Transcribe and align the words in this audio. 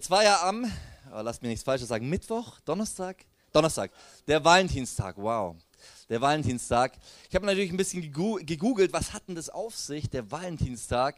Jetzt 0.00 0.08
war 0.08 0.24
ja 0.24 0.48
am, 0.48 0.64
oh, 1.12 1.20
lasst 1.20 1.42
mich 1.42 1.50
nichts 1.50 1.62
Falsches 1.62 1.88
sagen, 1.88 2.08
Mittwoch, 2.08 2.58
Donnerstag? 2.60 3.18
Donnerstag, 3.52 3.90
der 4.26 4.42
Valentinstag, 4.42 5.16
wow. 5.18 5.54
Der 6.08 6.22
Valentinstag. 6.22 6.94
Ich 7.28 7.34
habe 7.34 7.44
natürlich 7.44 7.70
ein 7.70 7.76
bisschen 7.76 8.00
gegoogelt, 8.00 8.94
was 8.94 9.12
hat 9.12 9.28
denn 9.28 9.34
das 9.34 9.50
auf 9.50 9.76
sich, 9.76 10.08
der 10.08 10.30
Valentinstag? 10.30 11.16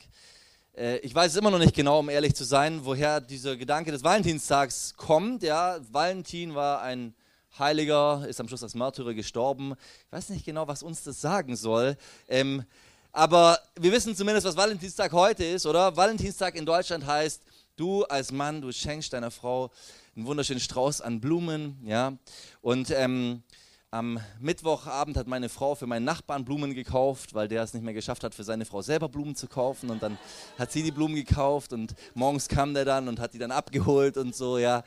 Äh, 0.77 0.96
ich 0.96 1.14
weiß 1.14 1.30
es 1.30 1.38
immer 1.38 1.52
noch 1.52 1.60
nicht 1.60 1.77
genau, 1.77 2.00
um 2.00 2.09
ehrlich 2.09 2.34
zu 2.34 2.42
sein, 2.42 2.84
woher 2.84 3.20
dieser 3.20 3.56
Gedanke 3.56 3.92
des 3.92 4.02
Valentinstags 4.02 4.95
kommt. 4.96 5.45
Ja, 5.45 5.78
Valentin 5.92 6.56
war 6.56 6.83
ein 6.83 7.14
Heiliger, 7.56 8.27
ist 8.27 8.41
am 8.41 8.48
Schluss 8.48 8.64
als 8.64 8.74
Märtyrer 8.74 9.14
gestorben. 9.14 9.74
Ich 10.06 10.12
weiß 10.12 10.30
nicht 10.30 10.45
genau, 10.45 10.66
was 10.66 10.83
uns 10.83 11.05
das 11.05 11.20
sagen 11.20 11.55
soll. 11.55 11.96
Ähm, 12.28 12.64
aber 13.12 13.60
wir 13.78 13.92
wissen 13.92 14.16
zumindest, 14.16 14.45
was 14.45 14.56
Valentinstag 14.56 15.12
heute 15.12 15.45
ist, 15.45 15.66
oder? 15.66 15.96
Valentinstag 15.96 16.56
in 16.56 16.66
Deutschland 16.66 17.06
heißt, 17.06 17.42
du 17.82 18.04
als 18.04 18.30
Mann, 18.30 18.60
du 18.60 18.72
schenkst 18.72 19.12
deiner 19.12 19.32
Frau 19.32 19.70
einen 20.14 20.27
wunderschönen 20.27 20.60
Strauß 20.60 21.00
an 21.00 21.20
Blumen, 21.20 21.80
ja. 21.84 22.12
Und 22.60 22.92
ähm, 22.92 23.42
am 23.90 24.20
Mittwochabend 24.38 25.16
hat 25.16 25.27
meine 25.27 25.48
Frau 25.48 25.74
für 25.74 25.88
meinen 25.88 26.04
Nachbarn 26.04 26.45
Blumen 26.45 26.74
gekauft, 26.74 27.34
weil 27.34 27.48
der 27.48 27.62
es 27.64 27.74
nicht 27.74 27.82
mehr 27.82 27.92
geschafft 27.92 28.23
hat, 28.23 28.37
für 28.37 28.45
seine 28.45 28.64
Frau 28.64 28.82
selber 28.82 29.09
Blumen 29.09 29.34
zu 29.34 29.48
kaufen. 29.48 29.90
Und 29.90 30.00
dann 30.00 30.16
hat 30.59 30.70
sie 30.70 30.84
die 30.84 30.92
Blumen 30.92 31.16
gekauft 31.16 31.73
und 31.73 31.95
morgens 32.14 32.46
kam 32.46 32.73
der 32.73 32.84
dann 32.84 33.09
und 33.09 33.18
hat 33.18 33.34
die 33.34 33.38
dann 33.38 33.50
abgeholt 33.50 34.16
und 34.16 34.34
so, 34.37 34.59
ja. 34.59 34.84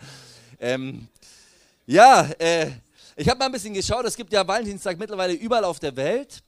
Ähm, 0.58 1.10
ja, 1.86 2.30
äh, 2.40 2.72
ich 3.18 3.28
habe 3.28 3.38
mal 3.40 3.48
ein 3.48 3.52
bisschen 3.52 3.74
geschaut, 3.74 4.06
es 4.06 4.16
gibt 4.16 4.32
ja 4.32 4.48
Valentinstag 4.48 4.98
mittlerweile 4.98 5.34
überall 5.34 5.66
auf 5.66 5.80
der 5.80 5.96
Welt. 5.98 6.42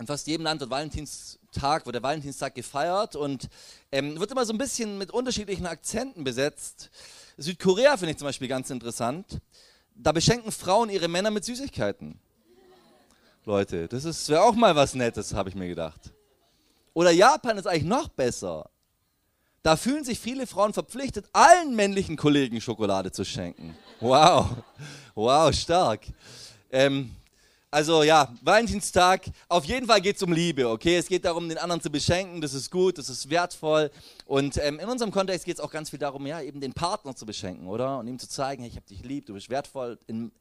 In 0.00 0.06
fast 0.06 0.26
jedem 0.26 0.44
Land 0.44 0.62
wird 0.62 0.70
Valentinstag, 0.70 1.84
wird 1.84 1.94
der 1.94 2.02
Valentinstag 2.02 2.54
gefeiert 2.54 3.16
und 3.16 3.50
ähm, 3.92 4.18
wird 4.18 4.30
immer 4.30 4.46
so 4.46 4.54
ein 4.54 4.58
bisschen 4.58 4.96
mit 4.96 5.10
unterschiedlichen 5.10 5.66
Akzenten 5.66 6.24
besetzt. 6.24 6.88
Südkorea 7.36 7.98
finde 7.98 8.12
ich 8.12 8.16
zum 8.16 8.26
Beispiel 8.26 8.48
ganz 8.48 8.70
interessant. 8.70 9.42
Da 9.94 10.12
beschenken 10.12 10.52
Frauen 10.52 10.88
ihre 10.88 11.06
Männer 11.06 11.30
mit 11.30 11.44
Süßigkeiten. 11.44 12.18
Leute, 13.44 13.88
das 13.88 14.26
wäre 14.30 14.42
auch 14.42 14.54
mal 14.54 14.74
was 14.74 14.94
Nettes, 14.94 15.34
habe 15.34 15.50
ich 15.50 15.54
mir 15.54 15.68
gedacht. 15.68 16.14
Oder 16.94 17.10
Japan 17.10 17.58
ist 17.58 17.66
eigentlich 17.66 17.84
noch 17.84 18.08
besser. 18.08 18.70
Da 19.62 19.76
fühlen 19.76 20.04
sich 20.04 20.18
viele 20.18 20.46
Frauen 20.46 20.72
verpflichtet, 20.72 21.26
allen 21.34 21.76
männlichen 21.76 22.16
Kollegen 22.16 22.62
Schokolade 22.62 23.12
zu 23.12 23.26
schenken. 23.26 23.76
Wow, 24.00 24.48
wow, 25.14 25.54
stark. 25.54 26.06
Ähm, 26.70 27.14
also 27.70 28.02
ja, 28.02 28.34
Valentinstag, 28.42 29.26
auf 29.48 29.64
jeden 29.64 29.86
Fall 29.86 30.00
geht 30.00 30.16
es 30.16 30.22
um 30.22 30.32
Liebe, 30.32 30.68
okay? 30.68 30.96
Es 30.96 31.06
geht 31.06 31.24
darum, 31.24 31.48
den 31.48 31.58
anderen 31.58 31.80
zu 31.80 31.90
beschenken, 31.90 32.40
das 32.40 32.54
ist 32.54 32.70
gut, 32.70 32.98
das 32.98 33.08
ist 33.08 33.30
wertvoll. 33.30 33.90
Und 34.26 34.56
ähm, 34.58 34.78
in 34.80 34.88
unserem 34.88 35.10
Kontext 35.10 35.44
geht 35.44 35.54
es 35.54 35.60
auch 35.60 35.70
ganz 35.70 35.90
viel 35.90 35.98
darum, 35.98 36.26
ja, 36.26 36.40
eben 36.40 36.60
den 36.60 36.72
Partner 36.72 37.14
zu 37.14 37.26
beschenken, 37.26 37.66
oder? 37.68 37.98
Und 37.98 38.08
ihm 38.08 38.18
zu 38.18 38.28
zeigen, 38.28 38.62
hey, 38.62 38.70
ich 38.70 38.76
habe 38.76 38.86
dich 38.86 39.04
lieb, 39.04 39.26
du 39.26 39.34
bist 39.34 39.50
wertvoll. 39.50 39.98
In, 40.06 40.32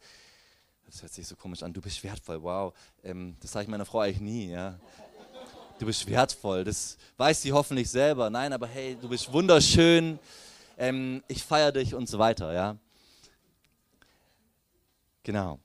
das 0.88 1.02
hört 1.02 1.14
sich 1.14 1.28
so 1.28 1.36
komisch 1.36 1.62
an, 1.62 1.72
du 1.72 1.82
bist 1.82 2.04
wertvoll, 2.04 2.42
wow. 2.42 2.74
Ähm, 3.04 3.36
das 3.42 3.52
sage 3.52 3.64
ich 3.64 3.70
meiner 3.70 3.86
Frau 3.86 4.00
eigentlich 4.00 4.22
nie, 4.22 4.50
ja 4.50 4.80
du 5.80 5.86
bist 5.86 6.08
wertvoll. 6.08 6.64
Das 6.64 6.98
weiß 7.18 7.42
sie 7.42 7.52
hoffentlich 7.52 7.90
selber. 7.90 8.30
Nein, 8.30 8.54
aber 8.54 8.68
hey, 8.68 8.98
du 9.02 9.10
bist 9.10 9.32
wunderschön. 9.32 10.20
Ähm, 10.78 11.24
ich 11.28 11.44
feiere 11.44 11.72
dich 11.72 11.96
und 11.96 12.08
so 12.08 12.20
weiter, 12.20 12.54
ja. 12.54 12.78
Genau. 15.24 15.60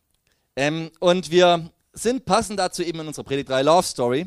Ähm, 0.57 0.91
und 1.01 1.31
wir 1.31 1.71
sind 1.93 2.25
passend 2.25 2.59
dazu 2.59 2.83
eben 2.83 3.01
in 3.01 3.09
unserer 3.09 3.25
Predigt 3.25 3.49
3 3.49 3.63
Love 3.63 3.83
Story. 3.83 4.27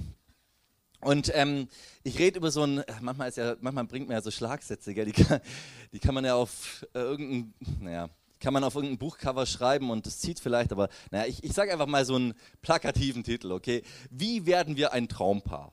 Und 1.00 1.32
ähm, 1.34 1.70
ich 2.04 2.20
rede 2.20 2.38
über 2.38 2.52
so 2.52 2.64
ein, 2.64 2.84
manchmal, 3.02 3.32
ja, 3.34 3.56
manchmal 3.62 3.86
bringt 3.86 4.08
man 4.08 4.18
ja 4.18 4.22
so 4.22 4.32
Schlagsätze, 4.32 4.94
gell? 4.94 5.06
Die, 5.06 5.12
kann, 5.12 5.40
die 5.94 6.00
kann 6.00 6.14
man 6.14 6.26
ja 6.26 6.36
auf 6.36 6.86
äh, 6.94 7.00
irgendein, 7.00 7.54
naja, 7.80 8.10
kann 8.40 8.54
man 8.54 8.64
auf 8.64 8.76
irgendein 8.76 8.98
Buchcover 8.98 9.46
schreiben 9.46 9.90
und 9.90 10.06
das 10.06 10.20
zieht 10.20 10.40
vielleicht, 10.40 10.72
aber 10.72 10.90
naja, 11.12 11.26
ich, 11.28 11.44
ich 11.44 11.54
sage 11.54 11.72
einfach 11.72 11.88
mal 11.88 12.06
so 12.06 12.16
einen 12.16 12.34
plakativen 12.62 13.24
Titel, 13.24 13.52
okay? 13.52 13.84
Wie 14.10 14.46
werden 14.46 14.76
wir 14.76 14.92
ein 14.92 15.08
Traumpaar? 15.08 15.72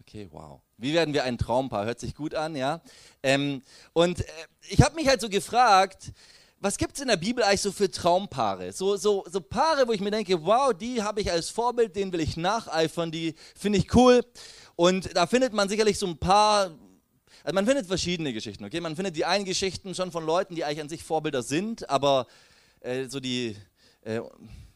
Okay, 0.00 0.28
wow. 0.30 0.60
Wie 0.76 0.92
werden 0.94 1.14
wir 1.14 1.24
ein 1.24 1.38
Traumpaar? 1.38 1.84
Hört 1.84 2.00
sich 2.00 2.14
gut 2.14 2.34
an, 2.34 2.56
ja? 2.56 2.80
Ähm, 3.22 3.62
und 3.92 4.20
äh, 4.20 4.24
ich 4.68 4.82
habe 4.82 4.94
mich 4.94 5.08
halt 5.08 5.20
so 5.20 5.28
gefragt, 5.28 6.12
was 6.60 6.76
gibt 6.76 6.94
es 6.94 7.00
in 7.00 7.08
der 7.08 7.16
Bibel 7.16 7.42
eigentlich 7.42 7.62
so 7.62 7.72
für 7.72 7.90
Traumpaare? 7.90 8.72
So, 8.72 8.96
so, 8.96 9.24
so 9.30 9.40
Paare, 9.40 9.88
wo 9.88 9.92
ich 9.92 10.00
mir 10.00 10.10
denke, 10.10 10.44
wow, 10.44 10.74
die 10.74 11.02
habe 11.02 11.22
ich 11.22 11.30
als 11.30 11.48
Vorbild, 11.48 11.96
denen 11.96 12.12
will 12.12 12.20
ich 12.20 12.36
nacheifern, 12.36 13.10
die 13.10 13.34
finde 13.56 13.78
ich 13.78 13.94
cool. 13.94 14.22
Und 14.76 15.16
da 15.16 15.26
findet 15.26 15.54
man 15.54 15.70
sicherlich 15.70 15.98
so 15.98 16.06
ein 16.06 16.18
paar, 16.18 16.70
also 17.44 17.54
man 17.54 17.64
findet 17.64 17.86
verschiedene 17.86 18.34
Geschichten, 18.34 18.64
okay? 18.64 18.80
Man 18.80 18.94
findet 18.94 19.16
die 19.16 19.24
einen 19.24 19.46
Geschichten 19.46 19.94
schon 19.94 20.12
von 20.12 20.24
Leuten, 20.24 20.54
die 20.54 20.64
eigentlich 20.64 20.82
an 20.82 20.88
sich 20.90 21.02
Vorbilder 21.02 21.42
sind, 21.42 21.88
aber 21.88 22.26
äh, 22.80 23.06
so 23.08 23.20
die, 23.20 23.56
äh, 24.02 24.20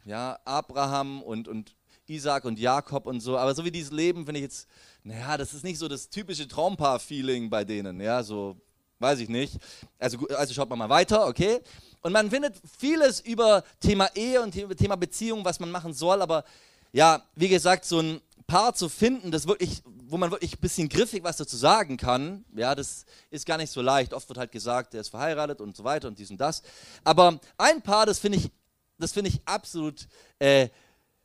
ja, 0.07 0.39
Abraham 0.47 1.23
und, 1.23 1.49
und 1.49 1.77
Isaac 2.07 2.47
und 2.47 2.59
Jakob 2.59 3.07
und 3.07 3.21
so, 3.21 3.37
aber 3.37 3.55
so 3.55 3.65
wie 3.65 3.71
dieses 3.71 3.93
Leben 3.93 4.25
finde 4.25 4.41
ich 4.41 4.45
jetzt 4.45 4.69
naja, 5.07 5.37
das 5.37 5.53
ist 5.53 5.65
nicht 5.65 5.79
so 5.79 5.87
das 5.87 6.09
typische 6.09 6.49
Traumpaar-Feeling 6.49 7.51
bei 7.51 7.63
denen, 7.65 8.01
ja, 8.01 8.23
so, 8.23 8.57
weiß 9.05 9.21
ich 9.21 9.29
nicht. 9.29 9.59
Also, 9.99 10.27
also 10.29 10.55
schaut 10.55 10.69
man 10.71 10.79
mal 10.79 10.89
weiter, 10.89 11.27
okay? 11.27 11.61
Und 12.01 12.13
man 12.13 12.31
findet 12.31 12.55
vieles 12.79 13.21
über 13.21 13.63
Thema 13.81 14.09
Ehe 14.15 14.43
und 14.43 14.53
Thema 14.53 14.97
Beziehung, 14.97 15.45
was 15.45 15.61
man 15.61 15.71
machen 15.71 15.93
soll, 15.93 16.21
aber 16.21 16.45
ja, 16.93 17.23
wie 17.35 17.49
gesagt, 17.49 17.85
so 17.85 18.01
ein 18.01 18.21
Paar 18.47 18.75
zu 18.75 18.89
finden, 18.89 19.31
das 19.31 19.47
wirklich, 19.47 19.83
wo 19.87 20.17
man 20.17 20.31
wirklich 20.31 20.55
ein 20.55 20.61
bisschen 20.61 20.89
griffig 20.89 21.25
was 21.25 21.39
dazu 21.39 21.57
sagen 21.57 21.97
kann, 21.97 22.45
ja, 22.55 22.75
das 22.75 23.07
ist 23.31 23.47
gar 23.47 23.57
nicht 23.57 23.71
so 23.71 23.81
leicht. 23.81 24.13
Oft 24.13 24.29
wird 24.29 24.39
halt 24.39 24.53
gesagt, 24.53 24.93
der 24.93 25.01
ist 25.01 25.09
verheiratet 25.09 25.61
und 25.61 25.77
so 25.77 25.83
weiter 25.83 26.09
und 26.09 26.19
dies 26.19 26.31
und 26.31 26.41
das. 26.41 26.63
Aber 27.03 27.41
ein 27.57 27.81
Paar, 27.83 28.07
das 28.07 28.19
finde 28.19 28.39
ich, 28.39 28.51
das 28.99 29.13
finde 29.13 29.31
ich 29.31 29.41
absolut 29.47 30.07
äh, 30.39 30.69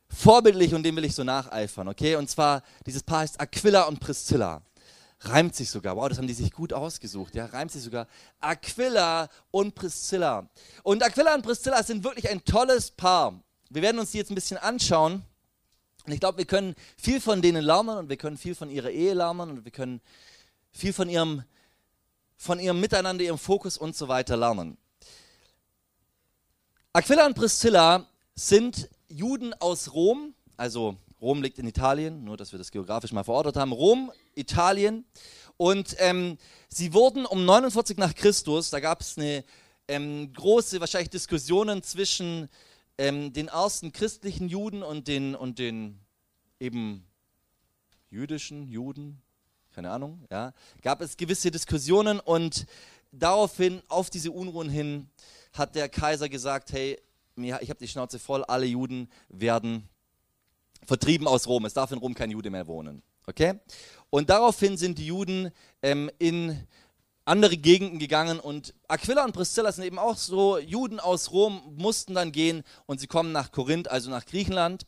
vorbildlich 0.08 0.74
und 0.74 0.82
dem 0.82 0.96
will 0.96 1.04
ich 1.04 1.14
so 1.14 1.24
nacheifern, 1.24 1.88
okay? 1.88 2.16
Und 2.16 2.28
zwar, 2.30 2.62
dieses 2.86 3.02
Paar 3.02 3.20
heißt 3.20 3.40
Aquila 3.40 3.82
und 3.82 4.00
Priscilla. 4.00 4.62
Reimt 5.22 5.54
sich 5.54 5.68
sogar. 5.68 5.96
Wow, 5.96 6.08
das 6.08 6.18
haben 6.18 6.26
die 6.26 6.34
sich 6.34 6.50
gut 6.50 6.72
ausgesucht. 6.72 7.34
Ja, 7.34 7.46
reimt 7.46 7.70
sich 7.70 7.82
sogar. 7.82 8.06
Aquila 8.40 9.28
und 9.50 9.74
Priscilla. 9.74 10.48
Und 10.82 11.02
Aquila 11.02 11.34
und 11.34 11.42
Priscilla 11.42 11.82
sind 11.82 12.04
wirklich 12.04 12.28
ein 12.30 12.42
tolles 12.44 12.90
Paar. 12.90 13.38
Wir 13.68 13.82
werden 13.82 13.98
uns 13.98 14.12
die 14.12 14.18
jetzt 14.18 14.30
ein 14.30 14.34
bisschen 14.34 14.56
anschauen. 14.56 15.22
Und 16.06 16.12
ich 16.12 16.20
glaube, 16.20 16.38
wir 16.38 16.46
können 16.46 16.74
viel 16.96 17.20
von 17.20 17.42
denen 17.42 17.62
lernen 17.62 17.98
und 17.98 18.08
wir 18.08 18.16
können 18.16 18.38
viel 18.38 18.54
von 18.54 18.70
ihrer 18.70 18.90
Ehe 18.90 19.12
lernen 19.12 19.50
und 19.50 19.64
wir 19.64 19.72
können 19.72 20.00
viel 20.72 20.94
von 20.94 21.10
ihrem, 21.10 21.44
von 22.38 22.58
ihrem 22.58 22.80
Miteinander, 22.80 23.22
ihrem 23.22 23.38
Fokus 23.38 23.76
und 23.76 23.94
so 23.94 24.08
weiter 24.08 24.38
lernen. 24.38 24.78
Aquila 26.94 27.26
und 27.26 27.34
Priscilla 27.34 28.06
sind 28.34 28.88
Juden 29.08 29.52
aus 29.54 29.92
Rom, 29.92 30.34
also 30.56 30.96
Rom 31.20 31.42
liegt 31.42 31.58
in 31.58 31.66
Italien, 31.66 32.24
nur 32.24 32.36
dass 32.36 32.52
wir 32.52 32.58
das 32.58 32.70
geografisch 32.70 33.12
mal 33.12 33.24
verortet 33.24 33.56
haben, 33.56 33.72
Rom, 33.72 34.10
Italien. 34.34 35.04
Und 35.56 35.94
ähm, 35.98 36.38
sie 36.68 36.94
wurden 36.94 37.26
um 37.26 37.44
49 37.44 37.98
nach 37.98 38.14
Christus, 38.14 38.70
da 38.70 38.80
gab 38.80 39.02
es 39.02 39.18
eine 39.18 39.44
ähm, 39.88 40.32
große, 40.32 40.80
wahrscheinlich 40.80 41.10
Diskussionen 41.10 41.82
zwischen 41.82 42.48
ähm, 42.96 43.32
den 43.32 43.48
ersten 43.48 43.92
christlichen 43.92 44.48
Juden 44.48 44.82
und 44.82 45.08
den, 45.08 45.34
und 45.34 45.58
den 45.58 46.00
eben 46.58 47.06
jüdischen 48.08 48.68
Juden, 48.68 49.20
keine 49.74 49.90
Ahnung, 49.90 50.24
ja, 50.30 50.52
gab 50.82 51.00
es 51.00 51.16
gewisse 51.16 51.50
Diskussionen 51.50 52.20
und 52.20 52.66
daraufhin, 53.12 53.82
auf 53.88 54.10
diese 54.10 54.30
Unruhen 54.32 54.68
hin, 54.68 55.10
hat 55.52 55.74
der 55.74 55.88
Kaiser 55.88 56.28
gesagt, 56.28 56.72
hey, 56.72 56.98
ich 57.36 57.52
habe 57.52 57.78
die 57.78 57.88
Schnauze 57.88 58.18
voll, 58.18 58.44
alle 58.44 58.66
Juden 58.66 59.08
werden 59.28 59.88
vertrieben 60.86 61.26
aus 61.26 61.46
Rom. 61.46 61.64
Es 61.64 61.74
darf 61.74 61.92
in 61.92 61.98
Rom 61.98 62.14
kein 62.14 62.30
Jude 62.30 62.50
mehr 62.50 62.66
wohnen. 62.66 63.02
Okay? 63.26 63.54
Und 64.10 64.30
daraufhin 64.30 64.76
sind 64.76 64.98
die 64.98 65.06
Juden 65.06 65.50
ähm, 65.82 66.10
in 66.18 66.66
andere 67.24 67.56
Gegenden 67.56 67.98
gegangen 67.98 68.40
und 68.40 68.74
Aquila 68.88 69.24
und 69.24 69.32
Priscilla 69.32 69.70
sind 69.70 69.84
eben 69.84 69.98
auch 69.98 70.16
so, 70.16 70.58
Juden 70.58 70.98
aus 70.98 71.30
Rom 71.30 71.62
mussten 71.76 72.14
dann 72.14 72.32
gehen 72.32 72.64
und 72.86 72.98
sie 72.98 73.06
kommen 73.06 73.30
nach 73.30 73.52
Korinth, 73.52 73.88
also 73.88 74.10
nach 74.10 74.26
Griechenland. 74.26 74.86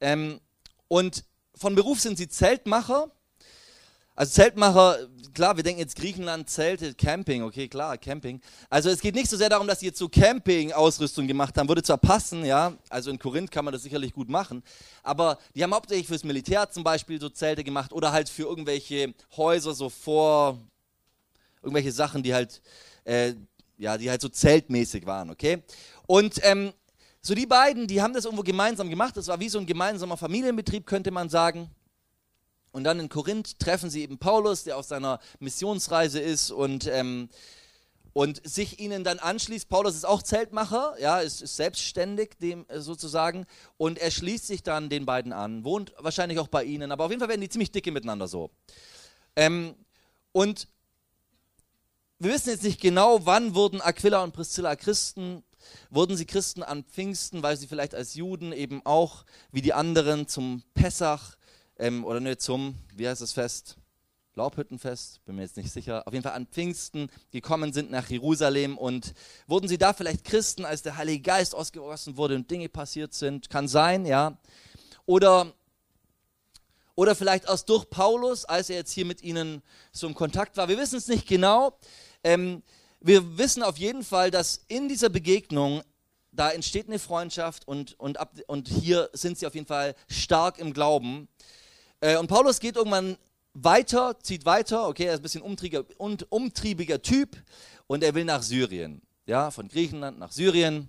Ähm, 0.00 0.40
und 0.88 1.24
von 1.54 1.74
Beruf 1.74 2.00
sind 2.00 2.16
sie 2.16 2.28
Zeltmacher 2.28 3.10
also 4.16 4.32
Zeltmacher, 4.32 5.08
klar, 5.34 5.56
wir 5.56 5.62
denken 5.62 5.80
jetzt 5.80 5.94
Griechenland, 5.94 6.48
Zelte, 6.48 6.94
Camping, 6.94 7.42
okay, 7.42 7.68
klar, 7.68 7.98
Camping. 7.98 8.40
Also 8.70 8.88
es 8.88 9.00
geht 9.00 9.14
nicht 9.14 9.28
so 9.28 9.36
sehr 9.36 9.50
darum, 9.50 9.66
dass 9.66 9.80
sie 9.80 9.86
jetzt 9.86 9.98
so 9.98 10.08
Camping-Ausrüstung 10.08 11.26
gemacht 11.26 11.58
haben, 11.58 11.68
würde 11.68 11.82
zwar 11.82 11.98
passen, 11.98 12.46
ja, 12.46 12.72
also 12.88 13.10
in 13.10 13.18
Korinth 13.18 13.50
kann 13.50 13.66
man 13.66 13.72
das 13.72 13.82
sicherlich 13.82 14.14
gut 14.14 14.30
machen, 14.30 14.62
aber 15.02 15.38
die 15.54 15.62
haben 15.62 15.74
hauptsächlich 15.74 16.06
fürs 16.06 16.24
Militär 16.24 16.70
zum 16.70 16.82
Beispiel 16.82 17.20
so 17.20 17.28
Zelte 17.28 17.62
gemacht 17.62 17.92
oder 17.92 18.10
halt 18.10 18.30
für 18.30 18.44
irgendwelche 18.44 19.12
Häuser 19.36 19.74
so 19.74 19.90
vor, 19.90 20.58
irgendwelche 21.60 21.92
Sachen, 21.92 22.22
die 22.22 22.32
halt, 22.32 22.62
äh, 23.04 23.34
ja, 23.76 23.98
die 23.98 24.08
halt 24.08 24.22
so 24.22 24.30
zeltmäßig 24.30 25.04
waren, 25.04 25.28
okay. 25.28 25.62
Und 26.06 26.40
ähm, 26.42 26.72
so 27.20 27.34
die 27.34 27.46
beiden, 27.46 27.86
die 27.86 28.00
haben 28.00 28.14
das 28.14 28.24
irgendwo 28.24 28.44
gemeinsam 28.44 28.88
gemacht, 28.88 29.14
das 29.18 29.28
war 29.28 29.40
wie 29.40 29.50
so 29.50 29.58
ein 29.58 29.66
gemeinsamer 29.66 30.16
Familienbetrieb, 30.16 30.86
könnte 30.86 31.10
man 31.10 31.28
sagen. 31.28 31.70
Und 32.76 32.84
dann 32.84 33.00
in 33.00 33.08
Korinth 33.08 33.58
treffen 33.58 33.88
sie 33.88 34.02
eben 34.02 34.18
Paulus, 34.18 34.64
der 34.64 34.76
auf 34.76 34.84
seiner 34.84 35.18
Missionsreise 35.38 36.20
ist 36.20 36.50
und, 36.50 36.86
ähm, 36.86 37.30
und 38.12 38.46
sich 38.46 38.80
ihnen 38.80 39.02
dann 39.02 39.18
anschließt. 39.18 39.70
Paulus 39.70 39.94
ist 39.94 40.04
auch 40.04 40.22
Zeltmacher, 40.22 40.94
ja, 41.00 41.20
ist, 41.20 41.40
ist 41.40 41.56
selbstständig 41.56 42.36
dem 42.38 42.66
äh, 42.68 42.80
sozusagen 42.80 43.46
und 43.78 43.96
er 43.96 44.10
schließt 44.10 44.46
sich 44.46 44.62
dann 44.62 44.90
den 44.90 45.06
beiden 45.06 45.32
an, 45.32 45.64
wohnt 45.64 45.94
wahrscheinlich 45.96 46.38
auch 46.38 46.48
bei 46.48 46.64
ihnen, 46.64 46.92
aber 46.92 47.06
auf 47.06 47.10
jeden 47.10 47.20
Fall 47.20 47.30
werden 47.30 47.40
die 47.40 47.48
ziemlich 47.48 47.72
dicke 47.72 47.90
miteinander 47.92 48.28
so. 48.28 48.50
Ähm, 49.36 49.74
und 50.32 50.68
wir 52.18 52.30
wissen 52.34 52.50
jetzt 52.50 52.62
nicht 52.62 52.82
genau, 52.82 53.24
wann 53.24 53.54
wurden 53.54 53.80
Aquila 53.80 54.22
und 54.22 54.34
Priscilla 54.34 54.76
Christen. 54.76 55.42
Wurden 55.88 56.16
sie 56.16 56.26
Christen 56.26 56.62
an 56.62 56.84
Pfingsten, 56.84 57.42
weil 57.42 57.56
sie 57.56 57.66
vielleicht 57.66 57.94
als 57.94 58.14
Juden 58.14 58.52
eben 58.52 58.84
auch 58.84 59.24
wie 59.50 59.62
die 59.62 59.72
anderen 59.72 60.28
zum 60.28 60.62
Pessach 60.74 61.36
ähm, 61.78 62.04
oder 62.04 62.20
ne, 62.20 62.36
zum, 62.38 62.74
wie 62.94 63.08
heißt 63.08 63.22
das 63.22 63.32
Fest? 63.32 63.76
Laubhüttenfest, 64.34 65.24
bin 65.24 65.36
mir 65.36 65.42
jetzt 65.42 65.56
nicht 65.56 65.72
sicher, 65.72 66.06
auf 66.06 66.12
jeden 66.12 66.22
Fall 66.22 66.34
an 66.34 66.46
Pfingsten 66.46 67.10
gekommen 67.30 67.72
sind 67.72 67.90
nach 67.90 68.10
Jerusalem 68.10 68.76
und 68.76 69.14
wurden 69.46 69.66
sie 69.66 69.78
da 69.78 69.94
vielleicht 69.94 70.24
Christen, 70.24 70.66
als 70.66 70.82
der 70.82 70.98
Heilige 70.98 71.22
Geist 71.22 71.54
ausgegossen 71.54 72.18
wurde 72.18 72.34
und 72.34 72.50
Dinge 72.50 72.68
passiert 72.68 73.14
sind? 73.14 73.48
Kann 73.48 73.66
sein, 73.66 74.04
ja. 74.04 74.36
Oder, 75.06 75.54
oder 76.94 77.14
vielleicht 77.14 77.46
erst 77.46 77.70
durch 77.70 77.88
Paulus, 77.88 78.44
als 78.44 78.68
er 78.68 78.76
jetzt 78.76 78.92
hier 78.92 79.06
mit 79.06 79.22
ihnen 79.22 79.62
so 79.90 80.06
im 80.06 80.14
Kontakt 80.14 80.58
war. 80.58 80.68
Wir 80.68 80.76
wissen 80.76 80.98
es 80.98 81.08
nicht 81.08 81.26
genau. 81.26 81.78
Ähm, 82.22 82.62
wir 83.00 83.38
wissen 83.38 83.62
auf 83.62 83.78
jeden 83.78 84.04
Fall, 84.04 84.30
dass 84.30 84.64
in 84.68 84.88
dieser 84.88 85.08
Begegnung 85.08 85.82
da 86.32 86.50
entsteht 86.50 86.88
eine 86.88 86.98
Freundschaft 86.98 87.66
und, 87.66 87.98
und, 87.98 88.20
ab, 88.20 88.34
und 88.46 88.68
hier 88.68 89.08
sind 89.14 89.38
sie 89.38 89.46
auf 89.46 89.54
jeden 89.54 89.66
Fall 89.66 89.94
stark 90.08 90.58
im 90.58 90.74
Glauben. 90.74 91.28
Äh, 92.06 92.18
und 92.18 92.28
Paulus 92.28 92.60
geht 92.60 92.76
irgendwann 92.76 93.16
weiter, 93.52 94.16
zieht 94.22 94.44
weiter, 94.44 94.86
okay, 94.86 95.06
er 95.06 95.14
ist 95.14 95.20
ein 95.20 95.22
bisschen 95.22 95.42
umtriebiger, 95.42 95.84
umtriebiger 96.28 97.02
Typ 97.02 97.36
und 97.88 98.04
er 98.04 98.14
will 98.14 98.24
nach 98.24 98.42
Syrien. 98.42 99.02
Ja, 99.26 99.50
von 99.50 99.66
Griechenland 99.66 100.16
nach 100.16 100.30
Syrien. 100.30 100.88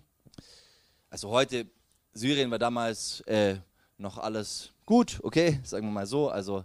Also 1.10 1.30
heute, 1.30 1.66
Syrien 2.14 2.52
war 2.52 2.60
damals 2.60 3.22
äh, 3.22 3.56
noch 3.98 4.20
alles 4.20 4.70
gut, 4.86 5.20
okay, 5.24 5.60
sagen 5.64 5.88
wir 5.88 5.92
mal 5.92 6.06
so, 6.06 6.30
also 6.30 6.64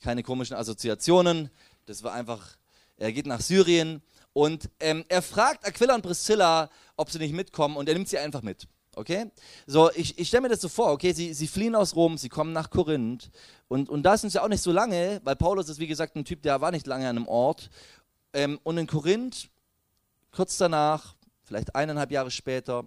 keine 0.00 0.22
komischen 0.22 0.54
Assoziationen. 0.54 1.48
Das 1.86 2.02
war 2.02 2.12
einfach, 2.12 2.58
er 2.98 3.10
geht 3.10 3.24
nach 3.24 3.40
Syrien 3.40 4.02
und 4.34 4.68
ähm, 4.80 5.06
er 5.08 5.22
fragt 5.22 5.66
Aquila 5.66 5.94
und 5.94 6.02
Priscilla, 6.02 6.68
ob 6.96 7.10
sie 7.10 7.18
nicht 7.18 7.32
mitkommen 7.32 7.78
und 7.78 7.88
er 7.88 7.94
nimmt 7.94 8.10
sie 8.10 8.18
einfach 8.18 8.42
mit. 8.42 8.68
Okay? 8.96 9.30
So, 9.66 9.90
ich, 9.92 10.18
ich 10.18 10.28
stelle 10.28 10.42
mir 10.42 10.48
das 10.48 10.60
so 10.60 10.68
vor, 10.68 10.92
okay, 10.92 11.12
sie, 11.12 11.34
sie 11.34 11.46
fliehen 11.46 11.74
aus 11.74 11.96
Rom, 11.96 12.18
sie 12.18 12.28
kommen 12.28 12.52
nach 12.52 12.70
Korinth 12.70 13.30
und, 13.68 13.88
und 13.88 14.02
da 14.02 14.16
sind 14.16 14.30
sie 14.30 14.42
auch 14.42 14.48
nicht 14.48 14.62
so 14.62 14.72
lange, 14.72 15.20
weil 15.24 15.36
Paulus 15.36 15.68
ist 15.68 15.78
wie 15.78 15.86
gesagt 15.86 16.16
ein 16.16 16.24
Typ, 16.24 16.42
der 16.42 16.60
war 16.60 16.70
nicht 16.70 16.86
lange 16.86 17.08
an 17.08 17.16
einem 17.16 17.28
Ort. 17.28 17.70
Ähm, 18.32 18.58
und 18.62 18.78
in 18.78 18.86
Korinth, 18.86 19.48
kurz 20.30 20.58
danach, 20.58 21.14
vielleicht 21.42 21.74
eineinhalb 21.74 22.10
Jahre 22.10 22.30
später, 22.30 22.86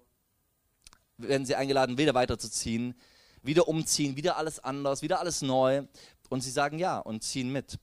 werden 1.17 1.45
sie 1.45 1.55
eingeladen, 1.55 1.97
wieder 1.97 2.13
weiterzuziehen, 2.13 2.95
wieder 3.41 3.67
umziehen, 3.67 4.15
wieder 4.15 4.37
alles 4.37 4.59
anders, 4.59 5.01
wieder 5.01 5.19
alles 5.19 5.41
neu. 5.41 5.83
Und 6.29 6.41
sie 6.41 6.51
sagen 6.51 6.77
ja 6.77 6.99
und 6.99 7.23
ziehen 7.23 7.51
mit. 7.51 7.79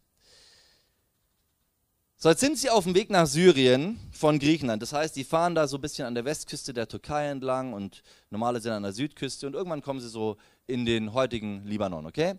So, 2.24 2.30
jetzt 2.30 2.40
sind 2.40 2.56
sie 2.56 2.70
auf 2.70 2.84
dem 2.84 2.94
Weg 2.94 3.10
nach 3.10 3.26
Syrien 3.26 4.00
von 4.10 4.38
Griechenland. 4.38 4.80
Das 4.80 4.94
heißt, 4.94 5.14
die 5.14 5.24
fahren 5.24 5.54
da 5.54 5.68
so 5.68 5.76
ein 5.76 5.82
bisschen 5.82 6.06
an 6.06 6.14
der 6.14 6.24
Westküste 6.24 6.72
der 6.72 6.88
Türkei 6.88 7.28
entlang 7.28 7.74
und 7.74 8.02
normale 8.30 8.62
sind 8.62 8.72
an 8.72 8.82
der 8.82 8.94
Südküste 8.94 9.46
und 9.46 9.52
irgendwann 9.52 9.82
kommen 9.82 10.00
sie 10.00 10.08
so 10.08 10.38
in 10.66 10.86
den 10.86 11.12
heutigen 11.12 11.66
Libanon, 11.66 12.06
okay? 12.06 12.36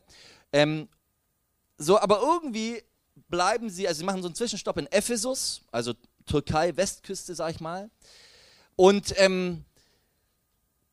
Ähm, 0.51 0.89
so, 1.77 1.99
aber 1.99 2.19
irgendwie 2.19 2.81
bleiben 3.29 3.69
sie, 3.69 3.87
also 3.87 3.99
sie 3.99 4.05
machen 4.05 4.23
so 4.23 4.27
einen 4.27 4.33
Zwischenstopp 4.33 4.77
in 4.77 4.87
Ephesus, 4.87 5.61
also 5.71 5.93
Türkei, 6.25 6.75
Westküste, 6.75 7.35
sag 7.35 7.51
ich 7.51 7.59
mal. 7.59 7.91
Und 8.75 9.13
ähm, 9.19 9.65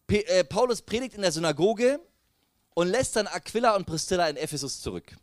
äh, 0.06 0.44
Paulus 0.44 0.82
predigt 0.82 1.14
in 1.14 1.22
der 1.22 1.32
Synagoge 1.32 1.98
und 2.74 2.88
lässt 2.88 3.16
dann 3.16 3.26
Aquila 3.26 3.74
und 3.74 3.86
Priscilla 3.86 4.28
in 4.28 4.36
Ephesus 4.36 4.82
zurück. 4.82 5.16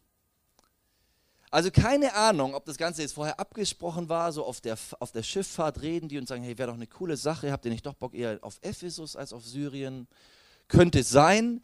Also 1.52 1.72
keine 1.72 2.14
Ahnung, 2.14 2.54
ob 2.54 2.66
das 2.66 2.78
Ganze 2.78 3.02
jetzt 3.02 3.14
vorher 3.14 3.40
abgesprochen 3.40 4.08
war, 4.08 4.32
so 4.32 4.46
auf 4.46 4.62
der, 4.62 4.78
auf 5.00 5.12
der 5.12 5.24
Schifffahrt 5.24 5.82
reden 5.82 6.08
die 6.08 6.20
und 6.20 6.28
sagen, 6.28 6.44
hey, 6.44 6.56
wäre 6.60 6.68
doch 6.68 6.76
eine 6.76 6.86
coole 6.86 7.18
Sache, 7.18 7.52
habt 7.52 7.66
ihr 7.66 7.72
nicht 7.72 7.88
doch 7.88 7.96
Bock 7.96 8.14
eher 8.14 8.38
auf 8.42 8.60
Ephesus 8.62 9.16
als 9.16 9.34
auf 9.34 9.44
Syrien? 9.44 10.08
Könnte 10.68 11.02
sein. 11.02 11.64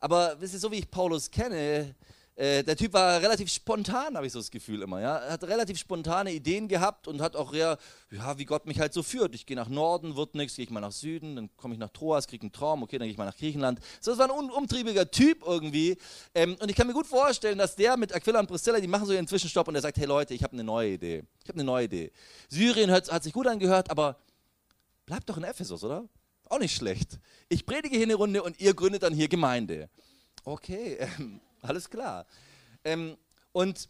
Aber 0.00 0.40
wisst 0.40 0.54
ihr, 0.54 0.60
so 0.60 0.72
wie 0.72 0.78
ich 0.78 0.90
Paulus 0.90 1.30
kenne, 1.30 1.94
äh, 2.36 2.62
der 2.62 2.76
Typ 2.76 2.92
war 2.94 3.20
relativ 3.20 3.52
spontan, 3.52 4.16
habe 4.16 4.26
ich 4.26 4.32
so 4.32 4.38
das 4.38 4.50
Gefühl 4.50 4.82
immer. 4.82 5.00
Ja? 5.00 5.16
Er 5.18 5.32
hat 5.32 5.44
relativ 5.44 5.78
spontane 5.78 6.32
Ideen 6.32 6.68
gehabt 6.68 7.06
und 7.06 7.20
hat 7.20 7.36
auch 7.36 7.52
eher, 7.52 7.76
ja, 8.10 8.38
wie 8.38 8.44
Gott 8.44 8.66
mich 8.66 8.80
halt 8.80 8.94
so 8.94 9.02
führt. 9.02 9.34
Ich 9.34 9.44
gehe 9.44 9.56
nach 9.56 9.68
Norden, 9.68 10.16
wird 10.16 10.34
nichts, 10.34 10.56
gehe 10.56 10.64
ich 10.64 10.70
mal 10.70 10.80
nach 10.80 10.92
Süden, 10.92 11.36
dann 11.36 11.50
komme 11.56 11.74
ich 11.74 11.80
nach 11.80 11.90
Troas, 11.90 12.26
kriege 12.26 12.42
einen 12.42 12.52
Traum, 12.52 12.82
okay, 12.82 12.98
dann 12.98 13.06
gehe 13.06 13.12
ich 13.12 13.18
mal 13.18 13.26
nach 13.26 13.36
Griechenland. 13.36 13.80
So, 14.00 14.10
das 14.12 14.18
war 14.18 14.26
ein 14.26 14.30
un 14.30 14.50
umtriebiger 14.50 15.10
Typ 15.10 15.42
irgendwie. 15.46 15.98
Ähm, 16.34 16.56
und 16.60 16.70
ich 16.70 16.76
kann 16.76 16.86
mir 16.86 16.94
gut 16.94 17.06
vorstellen, 17.06 17.58
dass 17.58 17.76
der 17.76 17.96
mit 17.96 18.14
Aquila 18.14 18.40
und 18.40 18.46
Priscilla, 18.46 18.80
die 18.80 18.88
machen 18.88 19.06
so 19.06 19.12
ihren 19.12 19.28
Zwischenstopp 19.28 19.68
und 19.68 19.74
der 19.74 19.82
sagt, 19.82 19.98
hey 19.98 20.06
Leute, 20.06 20.32
ich 20.32 20.42
habe 20.42 20.54
eine 20.54 20.64
neue 20.64 20.92
Idee. 20.92 21.24
Ich 21.42 21.48
habe 21.48 21.56
eine 21.56 21.64
neue 21.64 21.84
Idee. 21.84 22.12
Syrien 22.48 22.90
hat, 22.90 23.10
hat 23.12 23.22
sich 23.22 23.32
gut 23.32 23.46
angehört, 23.46 23.90
aber 23.90 24.16
bleibt 25.04 25.28
doch 25.28 25.36
in 25.36 25.44
Ephesus, 25.44 25.84
oder? 25.84 26.08
Auch 26.48 26.58
nicht 26.58 26.74
schlecht. 26.74 27.18
Ich 27.48 27.66
predige 27.66 27.96
hier 27.96 28.06
eine 28.06 28.14
Runde 28.14 28.42
und 28.42 28.60
ihr 28.60 28.74
gründet 28.74 29.02
dann 29.02 29.12
hier 29.12 29.28
Gemeinde. 29.28 29.88
Okay, 30.44 30.96
ähm, 31.18 31.40
alles 31.62 31.88
klar. 31.88 32.26
Ähm, 32.84 33.16
und 33.52 33.88